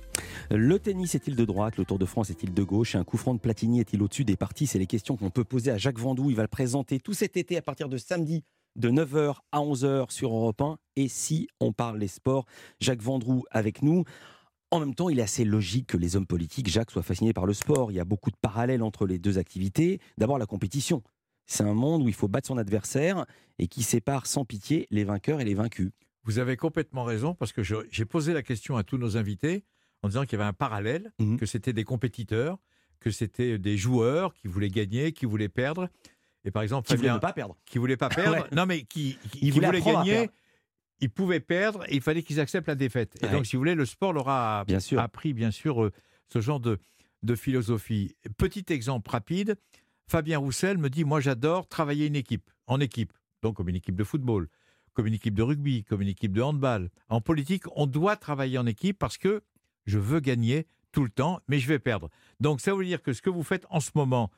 Le 0.49 0.79
tennis 0.79 1.13
est-il 1.13 1.35
de 1.35 1.43
droite? 1.43 1.75
Le 1.75 1.83
Tour 1.83 1.99
de 1.99 2.05
France 2.05 2.29
est-il 2.29 2.53
de 2.53 2.63
gauche? 2.63 2.95
Un 2.95 3.03
coup 3.03 3.17
franc 3.17 3.33
de 3.33 3.39
Platini 3.39 3.81
est-il 3.81 4.01
au-dessus 4.01 4.23
des 4.23 4.37
partis 4.37 4.67
C'est 4.67 4.79
les 4.79 4.87
questions 4.87 5.17
qu'on 5.17 5.31
peut 5.31 5.43
poser 5.43 5.69
à 5.69 5.77
Jacques 5.77 5.99
Vendroux. 5.99 6.29
Il 6.29 6.37
va 6.37 6.43
le 6.43 6.47
présenter 6.47 7.01
tout 7.01 7.13
cet 7.13 7.35
été 7.35 7.57
à 7.57 7.61
partir 7.61 7.89
de 7.89 7.97
samedi 7.97 8.45
de 8.77 8.89
9h 8.89 9.35
à 9.51 9.59
11h 9.59 10.09
sur 10.09 10.33
Europe 10.33 10.61
1. 10.61 10.77
Et 10.95 11.09
si 11.09 11.49
on 11.59 11.73
parle 11.73 11.99
les 11.99 12.07
sports, 12.07 12.45
Jacques 12.79 13.01
Vendroux 13.01 13.43
avec 13.51 13.81
nous. 13.81 14.05
En 14.71 14.79
même 14.79 14.95
temps, 14.95 15.09
il 15.09 15.19
est 15.19 15.23
assez 15.23 15.43
logique 15.43 15.87
que 15.87 15.97
les 15.97 16.15
hommes 16.15 16.25
politiques, 16.25 16.69
Jacques, 16.69 16.91
soient 16.91 17.03
fascinés 17.03 17.33
par 17.33 17.45
le 17.45 17.53
sport. 17.53 17.91
Il 17.91 17.95
y 17.95 17.99
a 17.99 18.05
beaucoup 18.05 18.31
de 18.31 18.37
parallèles 18.41 18.81
entre 18.81 19.05
les 19.05 19.19
deux 19.19 19.39
activités. 19.39 19.99
D'abord, 20.17 20.37
la 20.37 20.45
compétition. 20.45 21.03
C'est 21.51 21.63
un 21.63 21.73
monde 21.73 22.03
où 22.03 22.07
il 22.07 22.13
faut 22.13 22.29
battre 22.29 22.47
son 22.47 22.57
adversaire 22.57 23.25
et 23.59 23.67
qui 23.67 23.83
sépare 23.83 24.25
sans 24.25 24.45
pitié 24.45 24.87
les 24.89 25.03
vainqueurs 25.03 25.41
et 25.41 25.43
les 25.43 25.53
vaincus. 25.53 25.91
Vous 26.23 26.39
avez 26.39 26.55
complètement 26.55 27.03
raison, 27.03 27.35
parce 27.35 27.51
que 27.51 27.61
j'ai 27.61 28.05
posé 28.05 28.31
la 28.31 28.41
question 28.41 28.77
à 28.77 28.83
tous 28.83 28.97
nos 28.97 29.17
invités 29.17 29.65
en 30.01 30.07
disant 30.07 30.23
qu'il 30.23 30.39
y 30.39 30.41
avait 30.41 30.47
un 30.47 30.53
parallèle, 30.53 31.11
Mhm. 31.19 31.37
que 31.37 31.45
c'était 31.45 31.73
des 31.73 31.83
compétiteurs, 31.83 32.57
que 33.01 33.11
c'était 33.11 33.57
des 33.57 33.75
joueurs 33.75 34.33
qui 34.33 34.47
voulaient 34.47 34.69
gagner, 34.69 35.11
qui 35.11 35.25
voulaient 35.25 35.49
perdre. 35.49 35.89
Et 36.45 36.51
par 36.51 36.63
exemple, 36.63 36.87
Qui 36.87 36.93
ne 36.93 36.97
Fabien, 36.99 37.11
veulent 37.13 37.19
pas 37.21 37.33
perdre. 37.33 37.57
qui 37.65 37.79
voulait 37.79 37.97
pas 37.97 38.07
perdre, 38.09 38.43
Ouais. 38.43 38.47
non 38.55 38.65
mais 38.65 38.83
qui, 38.83 39.17
qui, 39.33 39.51
voulait 39.51 39.81
gagner, 39.81 40.29
ils 41.01 41.09
pouvaient 41.09 41.41
perdre 41.41 41.83
et 41.89 41.95
il 41.95 42.01
fallait 42.01 42.23
qu'ils 42.23 42.39
acceptent 42.39 42.69
la 42.69 42.75
défaite. 42.75 43.17
Et 43.21 43.27
donc, 43.27 43.45
si 43.45 43.57
vous 43.57 43.59
voulez, 43.59 43.75
le 43.75 43.85
sport 43.85 44.13
leur 44.13 44.29
a 44.29 44.63
Bien 44.65 44.79
sûr. 44.79 45.01
appris, 45.01 45.33
bien 45.33 45.51
sûr, 45.51 45.83
euh, 45.83 45.91
ce 46.31 46.39
genre 46.39 46.61
de, 46.61 46.79
de 47.23 47.35
philosophie. 47.35 48.15
Petit 48.37 48.63
exemple 48.69 49.11
rapide, 49.11 49.57
Fabien 50.11 50.39
Roussel 50.39 50.77
me 50.77 50.89
dit, 50.89 51.05
moi 51.05 51.21
j'adore 51.21 51.69
travailler 51.69 52.05
une 52.05 52.17
équipe, 52.17 52.49
en 52.67 52.81
équipe, 52.81 53.13
donc 53.41 53.55
comme 53.55 53.69
une 53.69 53.77
équipe 53.77 53.95
de 53.95 54.03
football, 54.03 54.49
comme 54.91 55.07
une 55.07 55.13
équipe 55.13 55.33
de 55.33 55.41
rugby, 55.41 55.85
comme 55.85 56.01
une 56.01 56.09
équipe 56.09 56.33
de 56.33 56.41
handball. 56.41 56.89
En 57.07 57.21
politique, 57.21 57.63
on 57.77 57.87
doit 57.87 58.17
travailler 58.17 58.57
en 58.57 58.65
équipe 58.65 58.99
parce 58.99 59.17
que 59.17 59.41
je 59.85 59.97
veux 59.99 60.19
gagner 60.19 60.67
tout 60.91 61.05
le 61.05 61.09
temps, 61.09 61.39
mais 61.47 61.59
je 61.59 61.67
vais 61.69 61.79
perdre. 61.79 62.09
Donc 62.41 62.59
ça 62.59 62.75
veut 62.75 62.83
dire 62.83 63.01
que 63.01 63.13
ce 63.13 63.21
que 63.21 63.29
vous 63.29 63.41
faites 63.41 63.65
en 63.69 63.79
ce 63.79 63.91
moment, 63.95 64.29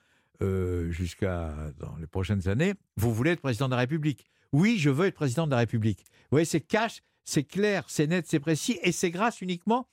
euh, 0.43 0.91
jusqu'à 0.91 1.55
dans 1.79 1.95
les 1.95 2.05
prochaines 2.05 2.47
années, 2.47 2.75
vous 2.95 3.11
voulez 3.11 3.31
être 3.31 3.41
président 3.41 3.65
de 3.65 3.73
la 3.73 3.79
République. 3.79 4.27
Oui, 4.51 4.77
je 4.77 4.91
veux 4.91 5.07
être 5.07 5.15
président 5.15 5.47
de 5.47 5.51
la 5.51 5.57
République. 5.57 6.01
Vous 6.01 6.33
voyez, 6.33 6.45
c'est 6.45 6.61
cash, 6.61 7.01
c'est 7.23 7.45
clair, 7.45 7.85
c'est 7.87 8.05
net, 8.05 8.27
c'est 8.27 8.39
précis, 8.39 8.77
et 8.83 8.91
c'est 8.91 9.09
grâce 9.09 9.41
uniquement 9.41 9.87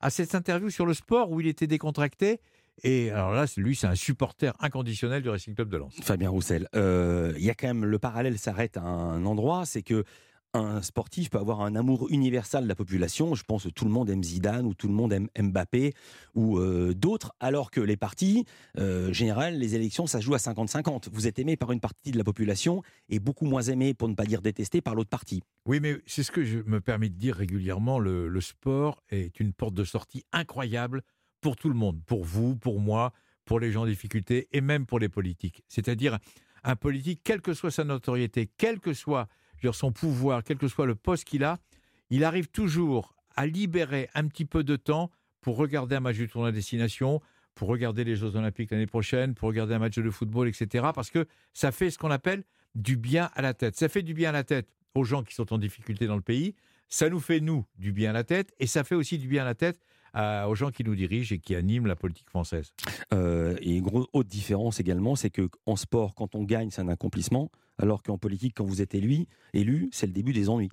à 0.00 0.08
cette 0.08 0.34
interview 0.34 0.70
sur 0.70 0.86
le 0.86 0.94
sport 0.94 1.30
où 1.30 1.42
il 1.42 1.46
était 1.46 1.66
décontracté. 1.66 2.40
Et 2.82 3.10
alors 3.10 3.32
là, 3.32 3.46
lui, 3.56 3.74
c'est 3.74 3.86
un 3.86 3.94
supporter 3.94 4.54
inconditionnel 4.60 5.22
du 5.22 5.28
Racing 5.28 5.54
Club 5.54 5.68
de 5.68 5.76
Lens. 5.76 5.94
Fabien 6.02 6.30
Roussel, 6.30 6.68
euh, 6.74 7.32
il 7.36 7.44
y 7.44 7.50
a 7.50 7.54
quand 7.54 7.66
même 7.68 7.84
le 7.84 7.98
parallèle 7.98 8.38
s'arrête 8.38 8.76
à 8.76 8.82
un 8.82 9.24
endroit, 9.24 9.64
c'est 9.64 9.82
que 9.82 10.04
un 10.56 10.82
sportif 10.82 11.30
peut 11.30 11.38
avoir 11.38 11.60
un 11.60 11.76
amour 11.76 12.06
universel 12.10 12.64
de 12.64 12.68
la 12.68 12.74
population. 12.74 13.34
Je 13.34 13.44
pense 13.44 13.64
que 13.64 13.68
tout 13.68 13.84
le 13.84 13.90
monde 13.90 14.08
aime 14.10 14.22
Zidane 14.22 14.66
ou 14.66 14.74
tout 14.74 14.88
le 14.88 14.94
monde 14.94 15.12
aime 15.12 15.28
Mbappé 15.38 15.92
ou 16.34 16.58
euh, 16.58 16.94
d'autres, 16.94 17.32
alors 17.40 17.70
que 17.70 17.80
les 17.80 17.96
partis, 17.96 18.44
euh, 18.78 19.12
général, 19.12 19.58
les 19.58 19.74
élections, 19.74 20.06
ça 20.06 20.20
se 20.20 20.24
joue 20.24 20.34
à 20.34 20.38
50-50. 20.38 21.08
Vous 21.12 21.26
êtes 21.26 21.38
aimé 21.38 21.56
par 21.56 21.72
une 21.72 21.80
partie 21.80 22.10
de 22.10 22.18
la 22.18 22.24
population 22.24 22.82
et 23.08 23.18
beaucoup 23.18 23.46
moins 23.46 23.62
aimé, 23.62 23.94
pour 23.94 24.08
ne 24.08 24.14
pas 24.14 24.24
dire 24.24 24.42
détesté, 24.42 24.80
par 24.80 24.94
l'autre 24.94 25.10
partie. 25.10 25.42
Oui, 25.66 25.80
mais 25.80 25.96
c'est 26.06 26.22
ce 26.22 26.32
que 26.32 26.44
je 26.44 26.58
me 26.60 26.80
permets 26.80 27.08
de 27.08 27.16
dire 27.16 27.36
régulièrement. 27.36 27.98
Le, 27.98 28.28
le 28.28 28.40
sport 28.40 29.02
est 29.10 29.40
une 29.40 29.52
porte 29.52 29.74
de 29.74 29.84
sortie 29.84 30.24
incroyable 30.32 31.02
pour 31.46 31.54
tout 31.54 31.68
le 31.68 31.76
monde, 31.76 32.02
pour 32.06 32.24
vous, 32.24 32.56
pour 32.56 32.80
moi, 32.80 33.12
pour 33.44 33.60
les 33.60 33.70
gens 33.70 33.82
en 33.82 33.86
difficulté 33.86 34.48
et 34.50 34.60
même 34.60 34.84
pour 34.84 34.98
les 34.98 35.08
politiques. 35.08 35.62
C'est-à-dire 35.68 36.18
un 36.64 36.74
politique, 36.74 37.20
quelle 37.22 37.40
que 37.40 37.54
soit 37.54 37.70
sa 37.70 37.84
notoriété, 37.84 38.50
quel 38.58 38.80
que 38.80 38.92
soit 38.92 39.28
son 39.70 39.92
pouvoir, 39.92 40.42
quel 40.42 40.56
que 40.56 40.66
soit 40.66 40.86
le 40.86 40.96
poste 40.96 41.22
qu'il 41.22 41.44
a, 41.44 41.58
il 42.10 42.24
arrive 42.24 42.48
toujours 42.48 43.14
à 43.36 43.46
libérer 43.46 44.10
un 44.14 44.26
petit 44.26 44.44
peu 44.44 44.64
de 44.64 44.74
temps 44.74 45.12
pour 45.40 45.56
regarder 45.56 45.94
un 45.94 46.00
match 46.00 46.16
du 46.16 46.26
tournoi 46.26 46.50
destination, 46.50 47.20
pour 47.54 47.68
regarder 47.68 48.02
les 48.02 48.16
Jeux 48.16 48.34
Olympiques 48.34 48.72
l'année 48.72 48.88
prochaine, 48.88 49.36
pour 49.36 49.46
regarder 49.46 49.74
un 49.74 49.78
match 49.78 49.94
de 49.94 50.10
football, 50.10 50.48
etc. 50.48 50.86
Parce 50.92 51.10
que 51.10 51.28
ça 51.52 51.70
fait 51.70 51.90
ce 51.90 51.98
qu'on 51.98 52.10
appelle 52.10 52.42
du 52.74 52.96
bien 52.96 53.30
à 53.36 53.42
la 53.42 53.54
tête. 53.54 53.76
Ça 53.76 53.88
fait 53.88 54.02
du 54.02 54.14
bien 54.14 54.30
à 54.30 54.32
la 54.32 54.42
tête 54.42 54.68
aux 54.96 55.04
gens 55.04 55.22
qui 55.22 55.32
sont 55.32 55.52
en 55.52 55.58
difficulté 55.58 56.08
dans 56.08 56.16
le 56.16 56.22
pays. 56.22 56.56
Ça 56.88 57.08
nous 57.08 57.20
fait, 57.20 57.38
nous, 57.38 57.64
du 57.78 57.92
bien 57.92 58.10
à 58.10 58.14
la 58.14 58.24
tête. 58.24 58.52
Et 58.58 58.66
ça 58.66 58.82
fait 58.82 58.96
aussi 58.96 59.16
du 59.16 59.28
bien 59.28 59.42
à 59.42 59.44
la 59.44 59.54
tête 59.54 59.78
à- 60.16 60.48
aux 60.48 60.54
gens 60.54 60.70
qui 60.70 60.82
nous 60.82 60.94
dirigent 60.96 61.34
et 61.34 61.38
qui 61.38 61.54
animent 61.54 61.86
la 61.86 61.96
politique 61.96 62.28
française. 62.30 62.72
Euh, 63.12 63.56
et 63.60 63.76
une 63.76 63.82
grosse 63.84 64.06
autre 64.12 64.28
différence 64.28 64.80
également, 64.80 65.14
c'est 65.14 65.30
que 65.30 65.48
en 65.66 65.76
sport, 65.76 66.14
quand 66.14 66.34
on 66.34 66.42
gagne, 66.44 66.70
c'est 66.70 66.80
un 66.80 66.88
accomplissement, 66.88 67.50
alors 67.78 68.02
qu'en 68.02 68.16
politique, 68.18 68.54
quand 68.56 68.64
vous 68.64 68.80
êtes 68.82 68.94
élu, 68.94 69.26
élu, 69.52 69.88
c'est 69.92 70.06
le 70.06 70.12
début 70.12 70.32
des 70.32 70.48
ennuis. 70.48 70.70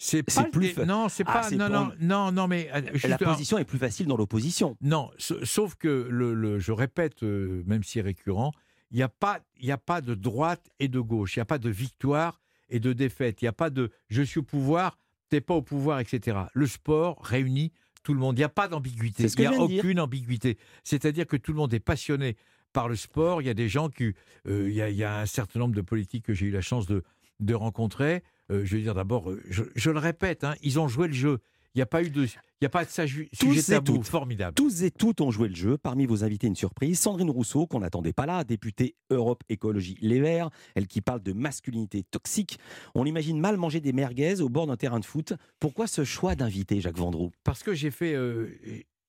C'est 0.00 0.22
plus 0.52 0.68
fa- 0.68 0.86
Non, 0.86 1.08
c'est 1.08 1.24
Ah, 1.26 1.40
pas. 1.42 1.50
non, 1.50 1.68
non, 1.68 1.90
non, 2.00 2.30
non, 2.32 2.46
mais 2.48 2.70
euh, 2.72 2.80
La 3.08 3.18
position 3.18 3.58
est 3.58 3.64
plus 3.64 3.78
facile 3.78 4.06
dans 4.06 4.16
l'opposition. 4.16 4.76
Non, 4.80 5.10
sa- 5.18 5.44
sauf 5.44 5.74
que 5.74 6.06
le, 6.08 6.34
le- 6.34 6.58
je 6.60 6.70
répète, 6.72 7.22
euh, 7.24 7.64
même 7.66 7.82
si 7.82 8.00
récurrent, 8.00 8.52
il 8.92 8.96
n'y 8.96 9.02
a 9.02 9.08
pas, 9.08 9.40
il 9.58 9.66
y 9.66 9.72
a 9.72 9.76
pas 9.78 10.00
de 10.00 10.14
droite 10.14 10.70
et 10.78 10.86
de 10.88 11.00
gauche. 11.00 11.34
Il 11.36 11.40
n'y 11.40 11.42
a 11.42 11.46
pas 11.46 11.58
de 11.58 11.68
victoire 11.68 12.40
et 12.70 12.78
de 12.80 12.92
défaite. 12.92 13.42
Il 13.42 13.46
n'y 13.46 13.48
a 13.48 13.52
pas 13.52 13.70
de 13.70 13.90
je 14.08 14.22
suis 14.22 14.38
au 14.38 14.44
pouvoir, 14.44 14.98
t'es 15.30 15.40
pas 15.40 15.54
au 15.54 15.62
pouvoir, 15.62 15.98
etc. 16.00 16.38
Le 16.54 16.66
sport 16.66 17.18
réunit 17.22 17.72
tout 18.08 18.14
le 18.14 18.20
monde. 18.20 18.38
Il 18.38 18.40
n'y 18.40 18.44
a 18.44 18.48
pas 18.48 18.68
d'ambiguïté. 18.68 19.24
Il 19.24 19.40
n'y 19.40 19.46
a 19.46 19.50
dire. 19.50 19.60
aucune 19.80 20.00
ambiguïté. 20.00 20.56
C'est-à-dire 20.82 21.26
que 21.26 21.36
tout 21.36 21.52
le 21.52 21.58
monde 21.58 21.74
est 21.74 21.78
passionné 21.78 22.38
par 22.72 22.88
le 22.88 22.96
sport. 22.96 23.42
Il 23.42 23.46
y 23.46 23.50
a 23.50 23.54
des 23.54 23.68
gens 23.68 23.90
qui. 23.90 24.14
euh, 24.46 24.70
il, 24.70 24.74
y 24.74 24.80
a, 24.80 24.88
il 24.88 24.96
y 24.96 25.04
a 25.04 25.18
un 25.18 25.26
certain 25.26 25.58
nombre 25.58 25.74
de 25.74 25.82
politiques 25.82 26.24
que 26.24 26.32
j'ai 26.32 26.46
eu 26.46 26.50
la 26.50 26.62
chance 26.62 26.86
de, 26.86 27.02
de 27.40 27.54
rencontrer. 27.54 28.22
Euh, 28.50 28.64
je 28.64 28.76
veux 28.76 28.82
dire 28.82 28.94
d'abord, 28.94 29.30
euh, 29.30 29.42
je, 29.50 29.62
je 29.74 29.90
le 29.90 29.98
répète, 29.98 30.42
hein, 30.42 30.54
ils 30.62 30.80
ont 30.80 30.88
joué 30.88 31.06
le 31.08 31.12
jeu. 31.12 31.40
Il 31.74 31.78
n'y 31.78 31.82
a 31.82 31.86
pas 31.86 32.02
eu 32.02 32.10
de, 32.10 32.24
il 32.24 32.30
y 32.62 32.66
a 32.66 32.70
pas 32.70 32.84
de 32.84 32.90
Tous 33.38 33.70
et 33.70 33.80
toutes. 33.84 34.06
Formidable. 34.06 34.54
Tous 34.54 34.82
et 34.82 34.90
toutes 34.90 35.20
ont 35.20 35.30
joué 35.30 35.48
le 35.48 35.54
jeu. 35.54 35.78
Parmi 35.78 36.06
vos 36.06 36.24
invités, 36.24 36.46
une 36.48 36.56
surprise. 36.56 36.98
Sandrine 36.98 37.30
Rousseau, 37.30 37.66
qu'on 37.66 37.80
n'attendait 37.80 38.12
pas 38.12 38.26
là, 38.26 38.42
députée 38.42 38.96
Europe 39.10 39.44
Écologie 39.48 39.96
Les 40.00 40.20
Verts, 40.20 40.50
elle 40.74 40.86
qui 40.86 41.00
parle 41.00 41.22
de 41.22 41.32
masculinité 41.32 42.02
toxique. 42.02 42.58
On 42.94 43.04
l'imagine 43.04 43.38
mal 43.38 43.56
manger 43.58 43.80
des 43.80 43.92
merguez 43.92 44.40
au 44.40 44.48
bord 44.48 44.66
d'un 44.66 44.76
terrain 44.76 44.98
de 44.98 45.04
foot. 45.04 45.34
Pourquoi 45.60 45.86
ce 45.86 46.04
choix 46.04 46.34
d'inviter 46.34 46.80
Jacques 46.80 46.98
Vendroux? 46.98 47.30
Parce 47.44 47.62
que 47.62 47.74
j'ai 47.74 47.90
fait. 47.90 48.14
euh, 48.14 48.48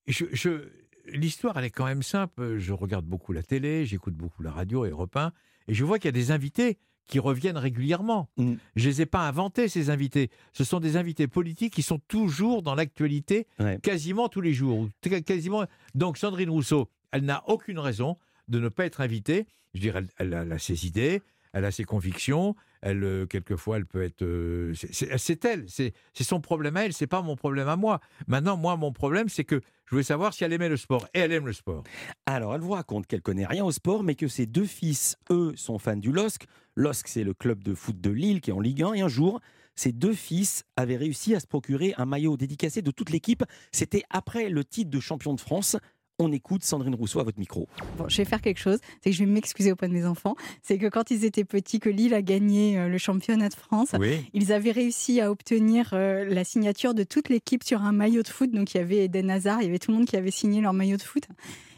je, 0.08 0.26
je- 0.32 0.70
L'histoire, 1.12 1.58
elle 1.58 1.66
est 1.66 1.70
quand 1.72 1.86
même 1.86 2.04
simple. 2.04 2.58
Je 2.60 2.72
regarde 2.72 3.06
beaucoup 3.06 3.34
la 3.34 3.42
télé, 3.42 3.84
j'écoute 3.86 4.14
beaucoup 4.14 4.44
la 4.44 4.52
radio 4.52 4.86
et 4.86 4.90
Europe 4.92 5.16
1, 5.16 5.32
et 5.68 5.74
je 5.74 5.84
vois 5.84 5.98
qu'il 5.98 6.06
y 6.06 6.10
a 6.10 6.12
des 6.12 6.30
invités 6.30 6.78
qui 7.10 7.20
reviennent 7.20 7.58
régulièrement. 7.58 8.30
Mm. 8.38 8.54
Je 8.78 8.88
les 8.88 9.02
ai 9.02 9.06
pas 9.06 9.28
inventés, 9.28 9.68
ces 9.68 9.90
invités. 9.90 10.30
Ce 10.54 10.64
sont 10.64 10.80
des 10.80 10.96
invités 10.96 11.28
politiques 11.28 11.74
qui 11.74 11.82
sont 11.82 12.00
toujours 12.08 12.62
dans 12.62 12.76
l'actualité, 12.76 13.48
Ouais. 13.60 13.80
quasiment 13.82 14.30
tous 14.30 14.42
les 14.42 14.54
jours. 14.54 14.88
Quasiment... 15.26 15.66
Donc 15.96 16.18
Sandrine 16.18 16.50
Rousseau, 16.52 16.88
elle 17.12 17.24
n'a 17.26 17.44
aucune 17.48 17.80
raison 17.80 18.18
de 18.48 18.60
ne 18.60 18.70
pas 18.70 18.86
être 18.86 19.02
invitée. 19.02 19.48
Je 19.74 19.82
dirais, 19.82 20.04
elle, 20.18 20.34
elle 20.34 20.52
a 20.52 20.60
ses 20.60 20.86
idées, 20.88 21.22
elle 21.54 21.66
a 21.66 21.72
ses 21.72 21.84
convictions. 21.84 22.56
Elle, 22.82 23.04
euh, 23.04 23.26
quelquefois, 23.26 23.78
elle 23.78 23.86
peut 23.86 24.04
être. 24.04 24.22
euh, 24.22 24.74
c'est- 24.76 25.46
elle, 25.46 25.66
c'est 25.68 25.94
son 26.24 26.40
problème 26.42 26.78
à 26.78 26.86
elle, 26.86 26.94
c'est 26.94 27.08
pas 27.08 27.22
mon 27.22 27.36
problème 27.36 27.68
à 27.68 27.76
moi. 27.76 28.00
Maintenant, 28.28 28.56
moi, 28.58 28.78
mon 28.78 28.92
problème, 28.94 29.28
c'est 29.30 29.44
que 29.44 29.60
je 29.86 29.92
voulais 29.92 30.04
savoir 30.04 30.34
si 30.34 30.44
elle 30.44 30.54
aimait 30.54 30.70
le 30.70 30.78
sport. 30.78 31.08
Et 31.14 31.20
elle 31.20 31.32
aime 31.34 31.46
le 31.48 31.54
sport. 31.54 31.84
Alors, 32.26 32.56
elle 32.56 32.62
vous 32.62 32.72
raconte 32.72 33.08
qu'elle 33.08 33.22
connaît 33.22 33.46
rien 33.46 33.66
au 33.66 33.72
sport, 33.72 34.04
mais 34.04 34.16
que 34.16 34.28
ses 34.28 34.46
deux 34.46 34.66
fils, 34.66 35.18
eux, 35.32 35.54
sont 35.56 35.78
fans 35.80 35.98
du 35.98 36.12
LOSC. 36.12 36.46
LOSC, 36.76 37.08
c'est 37.08 37.24
le 37.24 37.34
club 37.34 37.64
de 37.64 37.74
foot 37.74 38.00
de 38.00 38.10
Lille 38.12 38.40
qui 38.42 38.52
est 38.52 38.54
en 38.54 38.60
Ligue 38.62 38.84
1. 38.84 38.94
Et 38.94 39.02
un 39.02 39.08
jour, 39.10 39.42
ses 39.76 39.92
deux 39.92 40.14
fils 40.14 40.64
avaient 40.78 40.98
réussi 40.98 41.36
à 41.36 41.40
se 41.40 41.48
procurer 41.48 41.94
un 41.98 42.06
maillot 42.06 42.38
dédicacé 42.38 42.82
de 42.82 42.92
toute 42.92 43.10
l'équipe. 43.10 43.44
C'était 43.72 44.04
après 44.10 44.50
le 44.50 44.64
titre 44.64 44.90
de 44.92 45.00
champion 45.00 45.34
de 45.34 45.42
France. 45.42 45.76
On 46.22 46.34
écoute 46.34 46.64
Sandrine 46.64 46.96
Rousseau 46.96 47.20
à 47.22 47.24
votre 47.24 47.40
micro. 47.40 47.68
Bon, 47.98 48.10
je 48.10 48.18
vais 48.18 48.26
faire 48.26 48.42
quelque 48.42 48.60
chose, 48.60 48.80
c'est 49.02 49.10
que 49.12 49.16
je 49.16 49.24
vais 49.24 49.30
m'excuser 49.30 49.72
auprès 49.72 49.88
de 49.88 49.94
mes 49.94 50.06
enfants. 50.06 50.36
C'est 50.62 50.78
que 50.78 50.88
quand 50.88 51.12
ils 51.12 51.24
étaient 51.24 51.46
petits, 51.46 51.80
que 51.80 51.90
Lille 51.90 52.14
a 52.14 52.22
gagné 52.22 52.78
euh, 52.78 52.90
le 52.90 52.98
championnat 52.98 53.48
de 53.48 53.54
France, 53.54 53.90
Oui. 53.98 54.30
ils 54.34 54.52
avaient 54.52 54.72
réussi 54.72 55.22
à 55.22 55.32
obtenir 55.32 55.92
euh, 55.94 56.26
la 56.26 56.44
signature 56.44 56.94
de 56.94 57.04
toute 57.04 57.30
l'équipe 57.30 57.64
sur 57.64 57.82
un 57.84 57.94
maillot 57.94 58.22
de 58.22 58.28
foot. 58.28 58.52
Donc 58.52 58.74
il 58.74 58.78
y 58.78 58.82
avait 58.82 59.06
Eden 59.06 59.32
Hazard, 59.32 59.62
il 59.62 59.68
y 59.68 59.70
avait 59.70 59.80
tout 59.80 59.92
le 59.92 59.98
monde 59.98 60.08
qui 60.08 60.18
avait 60.18 60.30
signé 60.32 60.60
leur 60.60 60.74
maillot 60.74 60.98
de 60.98 61.02
foot. 61.04 61.24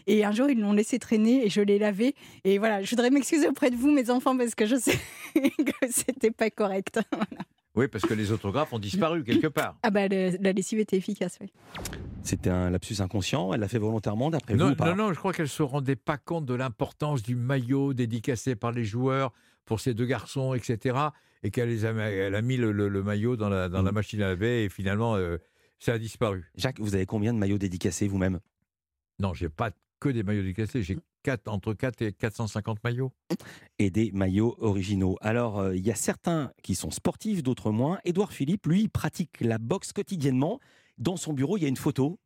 Et 0.08 0.26
un 0.26 0.32
jour, 0.32 0.50
ils 0.50 0.60
l'ont 0.60 0.74
laissé 0.74 0.98
traîner 0.98 1.46
et 1.46 1.50
je 1.50 1.62
l'ai 1.62 1.78
lavé. 1.78 2.16
Et 2.44 2.58
voilà, 2.58 2.82
je 2.82 2.90
voudrais 2.90 3.12
m'excuser 3.12 3.48
auprès 3.48 3.70
de 3.70 3.76
vous, 3.76 3.92
mes 3.92 4.10
enfants, 4.10 4.36
parce 4.36 4.56
que 4.56 4.66
je 4.66 4.76
sais 4.76 4.98
que 5.36 5.88
c'était 5.92 6.32
pas 6.32 6.50
correct. 6.50 7.00
Oui, 7.76 7.88
parce 7.88 8.06
que 8.06 8.14
les 8.14 8.32
autographes 8.32 8.74
ont 8.74 8.80
disparu 8.80 9.24
quelque 9.24 9.48
part. 9.48 9.78
Ah 9.84 9.92
bah, 9.92 10.08
le- 10.08 10.38
la 10.42 10.52
lessive 10.52 10.80
était 10.80 10.98
efficace, 10.98 11.38
oui. 11.40 11.52
C'était 12.24 12.50
un 12.50 12.70
lapsus 12.70 13.00
inconscient. 13.00 13.54
Elle 13.54 13.62
l'a 13.62 13.68
fait 13.70 13.78
volontairement, 13.80 14.30
d'après 14.30 14.54
vous 14.56 14.60
Non, 14.60 14.72
ou 14.72 14.76
pas 14.76 14.90
non, 14.94 14.96
non, 15.08 15.14
je 15.14 15.18
crois 15.20 15.32
qu'elle 15.34 15.48
se 15.48 15.64
rendait 15.64 15.96
pas 15.96 16.18
compte 16.18 16.46
de 16.46 16.54
l'importance 16.54 17.24
du 17.24 17.36
maillot 17.36 17.94
dédicacé 17.94 18.56
par 18.56 18.72
les 18.74 18.84
joueurs 18.84 19.32
pour 19.66 19.80
ces 19.80 19.94
deux 19.94 20.06
garçons, 20.06 20.54
etc. 20.54 20.98
Et 21.44 21.50
qu'elle 21.52 21.70
les 21.70 21.86
a, 21.86 21.92
elle 21.92 22.36
a 22.36 22.42
mis 22.42 22.58
le, 22.58 22.72
le- 22.74 22.90
le 22.90 23.04
maillot 23.04 23.38
dans 23.38 23.50
la, 23.50 23.70
dans 23.70 23.82
la 23.82 23.92
Mm. 23.92 23.96
machine 23.96 24.22
à 24.22 24.28
laver 24.28 24.66
et 24.66 24.70
finalement, 24.70 25.16
euh, 25.16 25.38
ça 25.80 25.94
a 25.94 25.98
disparu. 25.98 26.52
Jacques, 26.58 26.80
vous 26.80 26.94
avez 26.94 27.06
combien 27.06 27.34
de 27.34 27.40
maillots 27.40 27.58
dédicacés 27.58 28.08
vous-même? 28.08 28.40
Non, 29.20 29.34
j'ai 29.34 29.50
pas 29.50 29.72
que 30.00 30.10
des 30.10 30.24
maillots 30.24 30.42
dédicacés, 30.42 30.84
j'ai 30.84 30.98
quatre, 31.22 31.48
entre 31.48 31.74
4 31.74 32.02
et 32.02 32.14
450 32.14 32.84
maillots. 32.84 33.12
et 33.80 33.90
des 33.90 34.12
maillots 34.12 34.56
originaux. 34.60 35.18
Alors, 35.22 35.60
euh, 35.60 35.76
il 35.76 35.86
y 35.86 35.92
a 35.92 35.96
certains 35.96 36.52
qui 36.64 36.76
sont 36.76 36.92
sportifs, 36.92 37.42
d'autres 37.44 37.72
moins. 37.72 38.00
Édouard 38.06 38.32
Philippe, 38.34 38.68
lui, 38.68 38.88
pratique 38.88 39.40
la 39.42 39.58
boxe 39.58 39.92
quotidiennement. 39.94 40.60
Dans 40.98 41.18
son 41.18 41.34
bureau, 41.34 41.58
il 41.58 41.64
y 41.64 41.66
a 41.66 41.70
une 41.70 41.78
photo. 41.78 42.20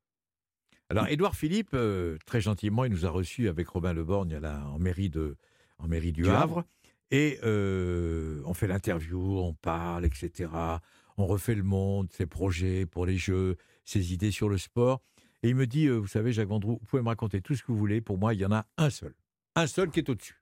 Alors, 0.89 1.07
Édouard 1.07 1.35
Philippe, 1.35 1.71
euh, 1.73 2.17
très 2.25 2.41
gentiment, 2.41 2.85
il 2.85 2.91
nous 2.91 3.05
a 3.05 3.09
reçus 3.09 3.47
avec 3.47 3.67
Robin 3.69 3.93
Leborgne 3.93 4.35
à 4.35 4.39
la- 4.39 4.67
en, 4.67 4.77
mairie 4.79 5.09
de, 5.09 5.35
en 5.79 5.87
mairie 5.87 6.11
du, 6.11 6.23
Du 6.23 6.29
Havre. 6.29 6.59
Havre. 6.59 6.63
Et 7.11 7.39
euh, 7.43 8.41
on 8.45 8.53
fait 8.53 8.67
l'interview, 8.67 9.19
on 9.39 9.53
parle, 9.53 10.05
etc. 10.05 10.49
On 11.17 11.25
refait 11.27 11.55
le 11.55 11.63
monde, 11.63 12.11
ses 12.11 12.25
projets 12.25 12.85
pour 12.85 13.05
les 13.05 13.17
jeux, 13.17 13.55
ses 13.83 14.13
idées 14.13 14.31
sur 14.31 14.49
le 14.49 14.57
sport. 14.57 15.01
Et 15.45 15.49
il 15.49 15.55
me 15.55 15.67
dit, 15.67 15.85
euh, 15.85 15.97
vous 15.97 16.07
savez, 16.07 16.33
Jacques 16.33 16.47
Vendroux, 16.47 16.79
vous 16.81 16.87
pouvez 16.87 17.03
me 17.03 17.07
raconter 17.07 17.39
tout 17.39 17.53
ce 17.55 17.61
que 17.61 17.71
vous 17.71 17.77
voulez. 17.77 18.01
Pour 18.01 18.17
moi, 18.17 18.33
il 18.33 18.39
y 18.39 18.45
en 18.45 18.51
a 18.51 18.65
un 18.77 18.89
seul. 18.89 19.13
Un 19.53 19.67
seul 19.67 19.91
qui 19.91 19.99
est 19.99 20.09
au-dessus. 20.09 20.41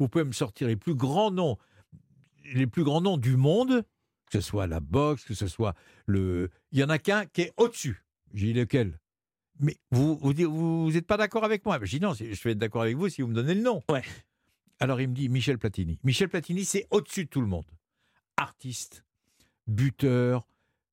Vous 0.00 0.08
pouvez 0.08 0.24
me 0.24 0.32
sortir 0.32 0.66
les 0.66 0.74
plus 0.74 0.96
grands 0.96 1.30
noms, 1.30 1.58
les 2.52 2.66
plus 2.66 2.82
grands 2.82 3.00
noms 3.00 3.18
du 3.18 3.36
monde, 3.36 3.84
que 4.26 4.32
ce 4.32 4.40
soit 4.40 4.66
la 4.66 4.80
boxe, 4.80 5.24
que 5.24 5.34
ce 5.34 5.46
soit 5.46 5.76
le... 6.06 6.50
Il 6.72 6.80
y 6.80 6.82
en 6.82 6.88
a 6.88 6.98
qu'un 6.98 7.24
qui 7.26 7.42
est 7.42 7.52
au-dessus. 7.56 8.04
J'ai 8.34 8.46
dit 8.48 8.52
lequel? 8.54 8.98
Mais 9.60 9.76
vous 9.92 10.16
vous 10.16 10.34
dites- 10.34 10.46
vous 10.46 10.90
n'êtes 10.90 11.06
pas 11.06 11.18
d'accord 11.18 11.44
avec 11.44 11.64
moi? 11.64 11.78
Je 11.80 11.98
dis 11.98 12.00
non, 12.00 12.12
c'est- 12.12 12.34
je 12.34 12.42
vais 12.42 12.50
être 12.50 12.58
d'accord 12.58 12.82
avec 12.82 12.96
vous 12.96 13.08
si 13.08 13.22
vous 13.22 13.28
me 13.28 13.34
donnez 13.34 13.54
le 13.54 13.62
nom. 13.62 13.80
Ouais. 13.90 14.02
Alors 14.80 15.00
il 15.00 15.08
me 15.08 15.14
dit 15.14 15.28
Michel 15.28 15.56
Platini. 15.56 16.00
Michel 16.02 16.28
Platini, 16.28 16.64
c'est 16.64 16.88
au-dessus 16.90 17.26
de 17.26 17.30
tout 17.30 17.42
le 17.42 17.46
monde. 17.46 17.66
Artiste, 18.36 19.04
buteur, 19.68 20.48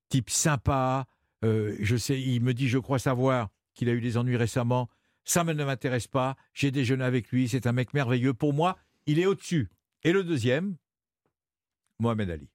type 0.10 0.30
sympa. 0.30 1.08
Euh, 1.44 1.76
je 1.80 1.96
sais, 1.96 2.20
il 2.22 2.42
me 2.42 2.54
dit, 2.54 2.68
je 2.68 2.78
crois 2.78 3.00
savoir 3.00 3.50
qu'il 3.74 3.90
a 3.90 3.94
eu 3.94 4.02
des 4.02 4.18
ennuis 4.18 4.36
récemment. 4.38 4.90
Ça 5.24 5.44
ne 5.44 5.54
m'intéresse 5.64 6.08
pas. 6.08 6.36
J'ai 6.54 6.72
déjeuné 6.72 7.04
avec 7.04 7.30
lui. 7.32 7.48
C'est 7.48 7.68
un 7.68 7.72
mec 7.72 7.94
merveilleux. 7.94 8.34
Pour 8.34 8.54
moi, 8.54 8.78
il 9.06 9.20
est 9.20 9.26
au-dessus. 9.26 9.70
Et 10.04 10.12
le 10.12 10.24
deuxième, 10.24 10.76
Mohamed 12.00 12.30
Ali. 12.30 12.50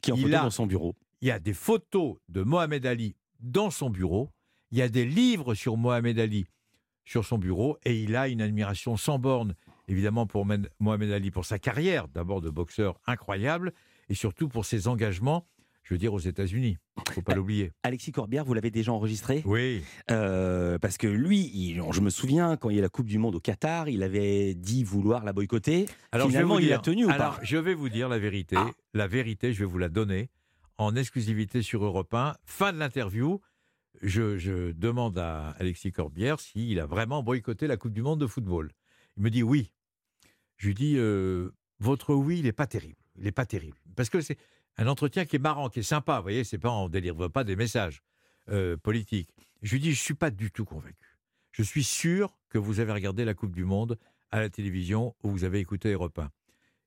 qui 0.00 0.10
est 0.10 0.12
en 0.14 0.16
Il 0.16 0.22
photo 0.24 0.36
a- 0.36 0.42
dans 0.42 0.50
son 0.50 0.66
bureau. 0.66 0.96
Il 1.20 1.28
y 1.28 1.30
a 1.32 1.38
des 1.40 1.52
photos 1.54 2.16
de 2.28 2.42
Mohamed 2.42 2.86
Ali 2.86 3.16
dans 3.40 3.70
son 3.70 3.90
bureau. 3.90 4.30
Il 4.70 4.78
y 4.78 4.82
a 4.82 4.88
des 4.88 5.04
livres 5.04 5.54
sur 5.54 5.76
Mohamed 5.76 6.18
Ali 6.18 6.46
sur 7.04 7.24
son 7.24 7.38
bureau. 7.38 7.78
Et 7.84 8.00
il 8.00 8.14
a 8.16 8.28
une 8.28 8.40
admiration 8.40 8.96
sans 8.96 9.18
borne, 9.18 9.54
évidemment, 9.88 10.26
pour 10.26 10.46
Mohamed 10.78 11.10
Ali, 11.10 11.30
pour 11.30 11.44
sa 11.44 11.58
carrière, 11.58 12.06
d'abord 12.08 12.40
de 12.40 12.50
boxeur 12.50 13.00
incroyable, 13.06 13.72
et 14.08 14.14
surtout 14.14 14.48
pour 14.48 14.64
ses 14.64 14.86
engagements, 14.88 15.46
je 15.88 15.94
veux 15.94 15.98
dire, 15.98 16.12
aux 16.12 16.18
États-Unis. 16.18 16.76
Il 16.98 17.02
ne 17.08 17.12
faut 17.14 17.22
pas 17.22 17.34
l'oublier. 17.34 17.72
Alexis 17.82 18.12
Corbière, 18.12 18.44
vous 18.44 18.52
l'avez 18.52 18.70
déjà 18.70 18.92
enregistré? 18.92 19.42
Oui. 19.46 19.82
Euh, 20.10 20.78
Parce 20.78 20.98
que 20.98 21.06
lui, 21.06 21.50
il- 21.54 21.82
je 21.92 22.00
me 22.02 22.10
souviens, 22.10 22.58
quand 22.58 22.68
il 22.68 22.76
y 22.76 22.78
a 22.78 22.82
la 22.82 22.90
Coupe 22.90 23.06
du 23.06 23.16
Monde 23.16 23.36
au 23.36 23.40
Qatar, 23.40 23.88
il 23.88 24.02
avait 24.02 24.52
dit 24.54 24.84
vouloir 24.84 25.24
la 25.24 25.32
boycotter. 25.32 25.86
Alors, 26.12 26.28
Finalement, 26.28 26.58
il 26.58 26.66
a 26.66 26.68
dire- 26.76 26.82
tenu 26.82 27.06
ou 27.06 27.10
Alors, 27.10 27.36
pas 27.36 27.40
je 27.42 27.56
vais 27.56 27.72
vous 27.72 27.88
dire 27.88 28.10
la 28.10 28.18
vérité. 28.18 28.54
Ah. 28.58 28.70
La 28.92 29.06
vérité, 29.06 29.54
je 29.54 29.60
vais 29.60 29.64
vous 29.64 29.78
la 29.78 29.88
donner 29.88 30.28
en 30.76 30.94
exclusivité 30.94 31.62
sur 31.62 31.82
Europe 31.82 32.12
1. 32.12 32.36
Fin 32.44 32.74
de 32.74 32.78
l'interview. 32.78 33.40
Je, 34.02 34.36
je 34.36 34.72
demande 34.72 35.16
à 35.16 35.50
Alexis 35.58 35.90
Corbière 35.90 36.38
s'il 36.38 36.78
a 36.80 36.86
vraiment 36.86 37.22
boycotté 37.22 37.66
la 37.66 37.78
Coupe 37.78 37.94
du 37.94 38.02
Monde 38.02 38.20
de 38.20 38.26
football. 38.26 38.70
Il 39.16 39.22
me 39.22 39.30
dit 39.30 39.42
oui. 39.42 39.72
Je 40.58 40.66
lui 40.68 40.74
dis 40.74 40.94
euh, 40.98 41.50
votre 41.80 42.14
oui, 42.14 42.40
il 42.40 42.44
n'est 42.44 42.52
pas 42.52 42.66
terrible. 42.66 42.94
Il 43.16 43.24
n'est 43.24 43.32
pas 43.32 43.46
terrible. 43.46 43.78
Parce 43.96 44.10
que 44.10 44.20
c'est 44.20 44.36
un 44.78 44.86
entretien 44.86 45.26
qui 45.26 45.36
est 45.36 45.40
marrant, 45.40 45.68
qui 45.68 45.80
est 45.80 45.82
sympa. 45.82 46.16
Vous 46.16 46.22
voyez, 46.22 46.44
c'est 46.44 46.58
pas 46.58 46.70
on 46.70 46.88
délivre 46.88 47.28
pas 47.28 47.44
des 47.44 47.56
messages 47.56 48.02
euh, 48.48 48.76
politiques. 48.76 49.34
Je 49.62 49.72
lui 49.72 49.80
dis 49.80 49.92
je 49.92 50.00
suis 50.00 50.14
pas 50.14 50.30
du 50.30 50.50
tout 50.50 50.64
convaincu. 50.64 51.18
Je 51.52 51.62
suis 51.62 51.84
sûr 51.84 52.38
que 52.48 52.58
vous 52.58 52.80
avez 52.80 52.92
regardé 52.92 53.24
la 53.24 53.34
Coupe 53.34 53.54
du 53.54 53.64
Monde 53.64 53.98
à 54.30 54.40
la 54.40 54.48
télévision 54.48 55.14
ou 55.22 55.30
vous 55.30 55.44
avez 55.44 55.58
écouté 55.58 55.92
Europe 55.92 56.18
1. 56.18 56.30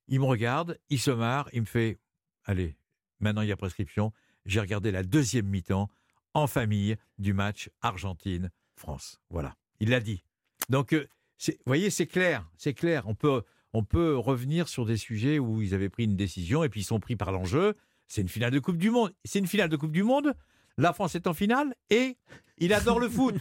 Il 0.07 0.21
me 0.21 0.25
regarde, 0.25 0.79
il 0.89 1.00
se 1.00 1.12
marre, 1.12 1.50
il 1.53 1.62
me 1.62 1.65
fait 1.65 2.00
Allez, 2.45 2.75
maintenant 3.19 3.41
il 3.41 3.50
y 3.50 3.51
a 3.51 3.57
prescription. 3.57 4.13
J'ai 4.45 4.60
regardé 4.60 4.91
la 4.91 5.03
deuxième 5.03 5.48
mi-temps 5.48 5.89
en 6.33 6.48
famille 6.48 6.95
du 7.19 7.33
match 7.33 7.69
Argentine-France. 7.81 9.21
Voilà, 9.29 9.55
il 9.79 9.89
l'a 9.89 10.00
dit. 10.00 10.24
Donc, 10.69 10.93
euh, 10.93 11.07
vous 11.48 11.53
voyez, 11.65 11.89
c'est 11.89 12.07
clair, 12.07 12.50
c'est 12.57 12.74
clair. 12.74 13.03
On 13.07 13.15
peut, 13.15 13.43
on 13.73 13.83
peut 13.83 14.17
revenir 14.17 14.67
sur 14.67 14.85
des 14.85 14.97
sujets 14.97 15.39
où 15.39 15.61
ils 15.61 15.73
avaient 15.73 15.89
pris 15.89 16.03
une 16.03 16.15
décision 16.15 16.63
et 16.63 16.69
puis 16.69 16.81
ils 16.81 16.85
sont 16.85 16.99
pris 16.99 17.15
par 17.15 17.31
l'enjeu. 17.31 17.75
C'est 18.07 18.21
une 18.21 18.29
finale 18.29 18.51
de 18.51 18.59
Coupe 18.59 18.77
du 18.77 18.89
Monde. 18.89 19.13
C'est 19.23 19.39
une 19.39 19.47
finale 19.47 19.69
de 19.69 19.77
Coupe 19.77 19.91
du 19.91 20.03
Monde. 20.03 20.33
La 20.77 20.93
France 20.93 21.15
est 21.15 21.27
en 21.27 21.33
finale 21.33 21.73
et 21.89 22.17
il 22.57 22.73
adore 22.73 22.99
le 22.99 23.09
foot. 23.09 23.35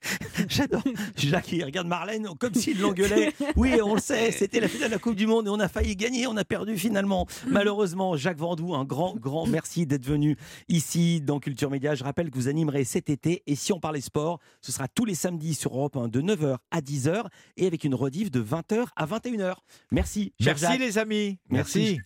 J'adore. 0.48 0.82
Jacques, 1.16 1.52
il 1.52 1.64
regarde 1.64 1.86
Marlène 1.86 2.28
comme 2.38 2.54
s'il 2.54 2.80
l'engueulait. 2.80 3.32
Oui, 3.56 3.74
on 3.82 3.94
le 3.94 4.00
sait, 4.00 4.30
c'était 4.30 4.60
la 4.60 4.68
finale 4.68 4.88
de 4.88 4.94
la 4.94 4.98
Coupe 4.98 5.16
du 5.16 5.26
Monde 5.26 5.46
et 5.46 5.50
on 5.50 5.58
a 5.58 5.68
failli 5.68 5.96
gagner, 5.96 6.26
on 6.26 6.36
a 6.36 6.44
perdu 6.44 6.76
finalement. 6.78 7.26
Malheureusement, 7.48 8.16
Jacques 8.16 8.38
Vendoux, 8.38 8.74
un 8.74 8.84
grand, 8.84 9.16
grand 9.16 9.46
merci 9.46 9.86
d'être 9.86 10.06
venu 10.06 10.36
ici 10.68 11.20
dans 11.20 11.40
Culture 11.40 11.70
Média. 11.70 11.94
Je 11.94 12.04
rappelle 12.04 12.30
que 12.30 12.36
vous 12.36 12.48
animerez 12.48 12.84
cet 12.84 13.10
été 13.10 13.42
et 13.46 13.56
si 13.56 13.72
on 13.72 13.80
parlait 13.80 14.00
sport, 14.00 14.38
ce 14.60 14.70
sera 14.72 14.86
tous 14.88 15.04
les 15.04 15.14
samedis 15.14 15.54
sur 15.54 15.74
Europe 15.74 15.96
1 15.96 16.08
de 16.08 16.20
9h 16.20 16.56
à 16.70 16.80
10h 16.80 17.24
et 17.56 17.66
avec 17.66 17.84
une 17.84 17.94
rediff 17.94 18.30
de 18.30 18.42
20h 18.42 18.86
à 18.96 19.06
21h. 19.06 19.54
Merci, 19.90 20.32
Merci 20.40 20.64
Jacques. 20.64 20.78
les 20.78 20.98
amis. 20.98 21.38
Merci. 21.50 21.78
Merci. 21.78 22.00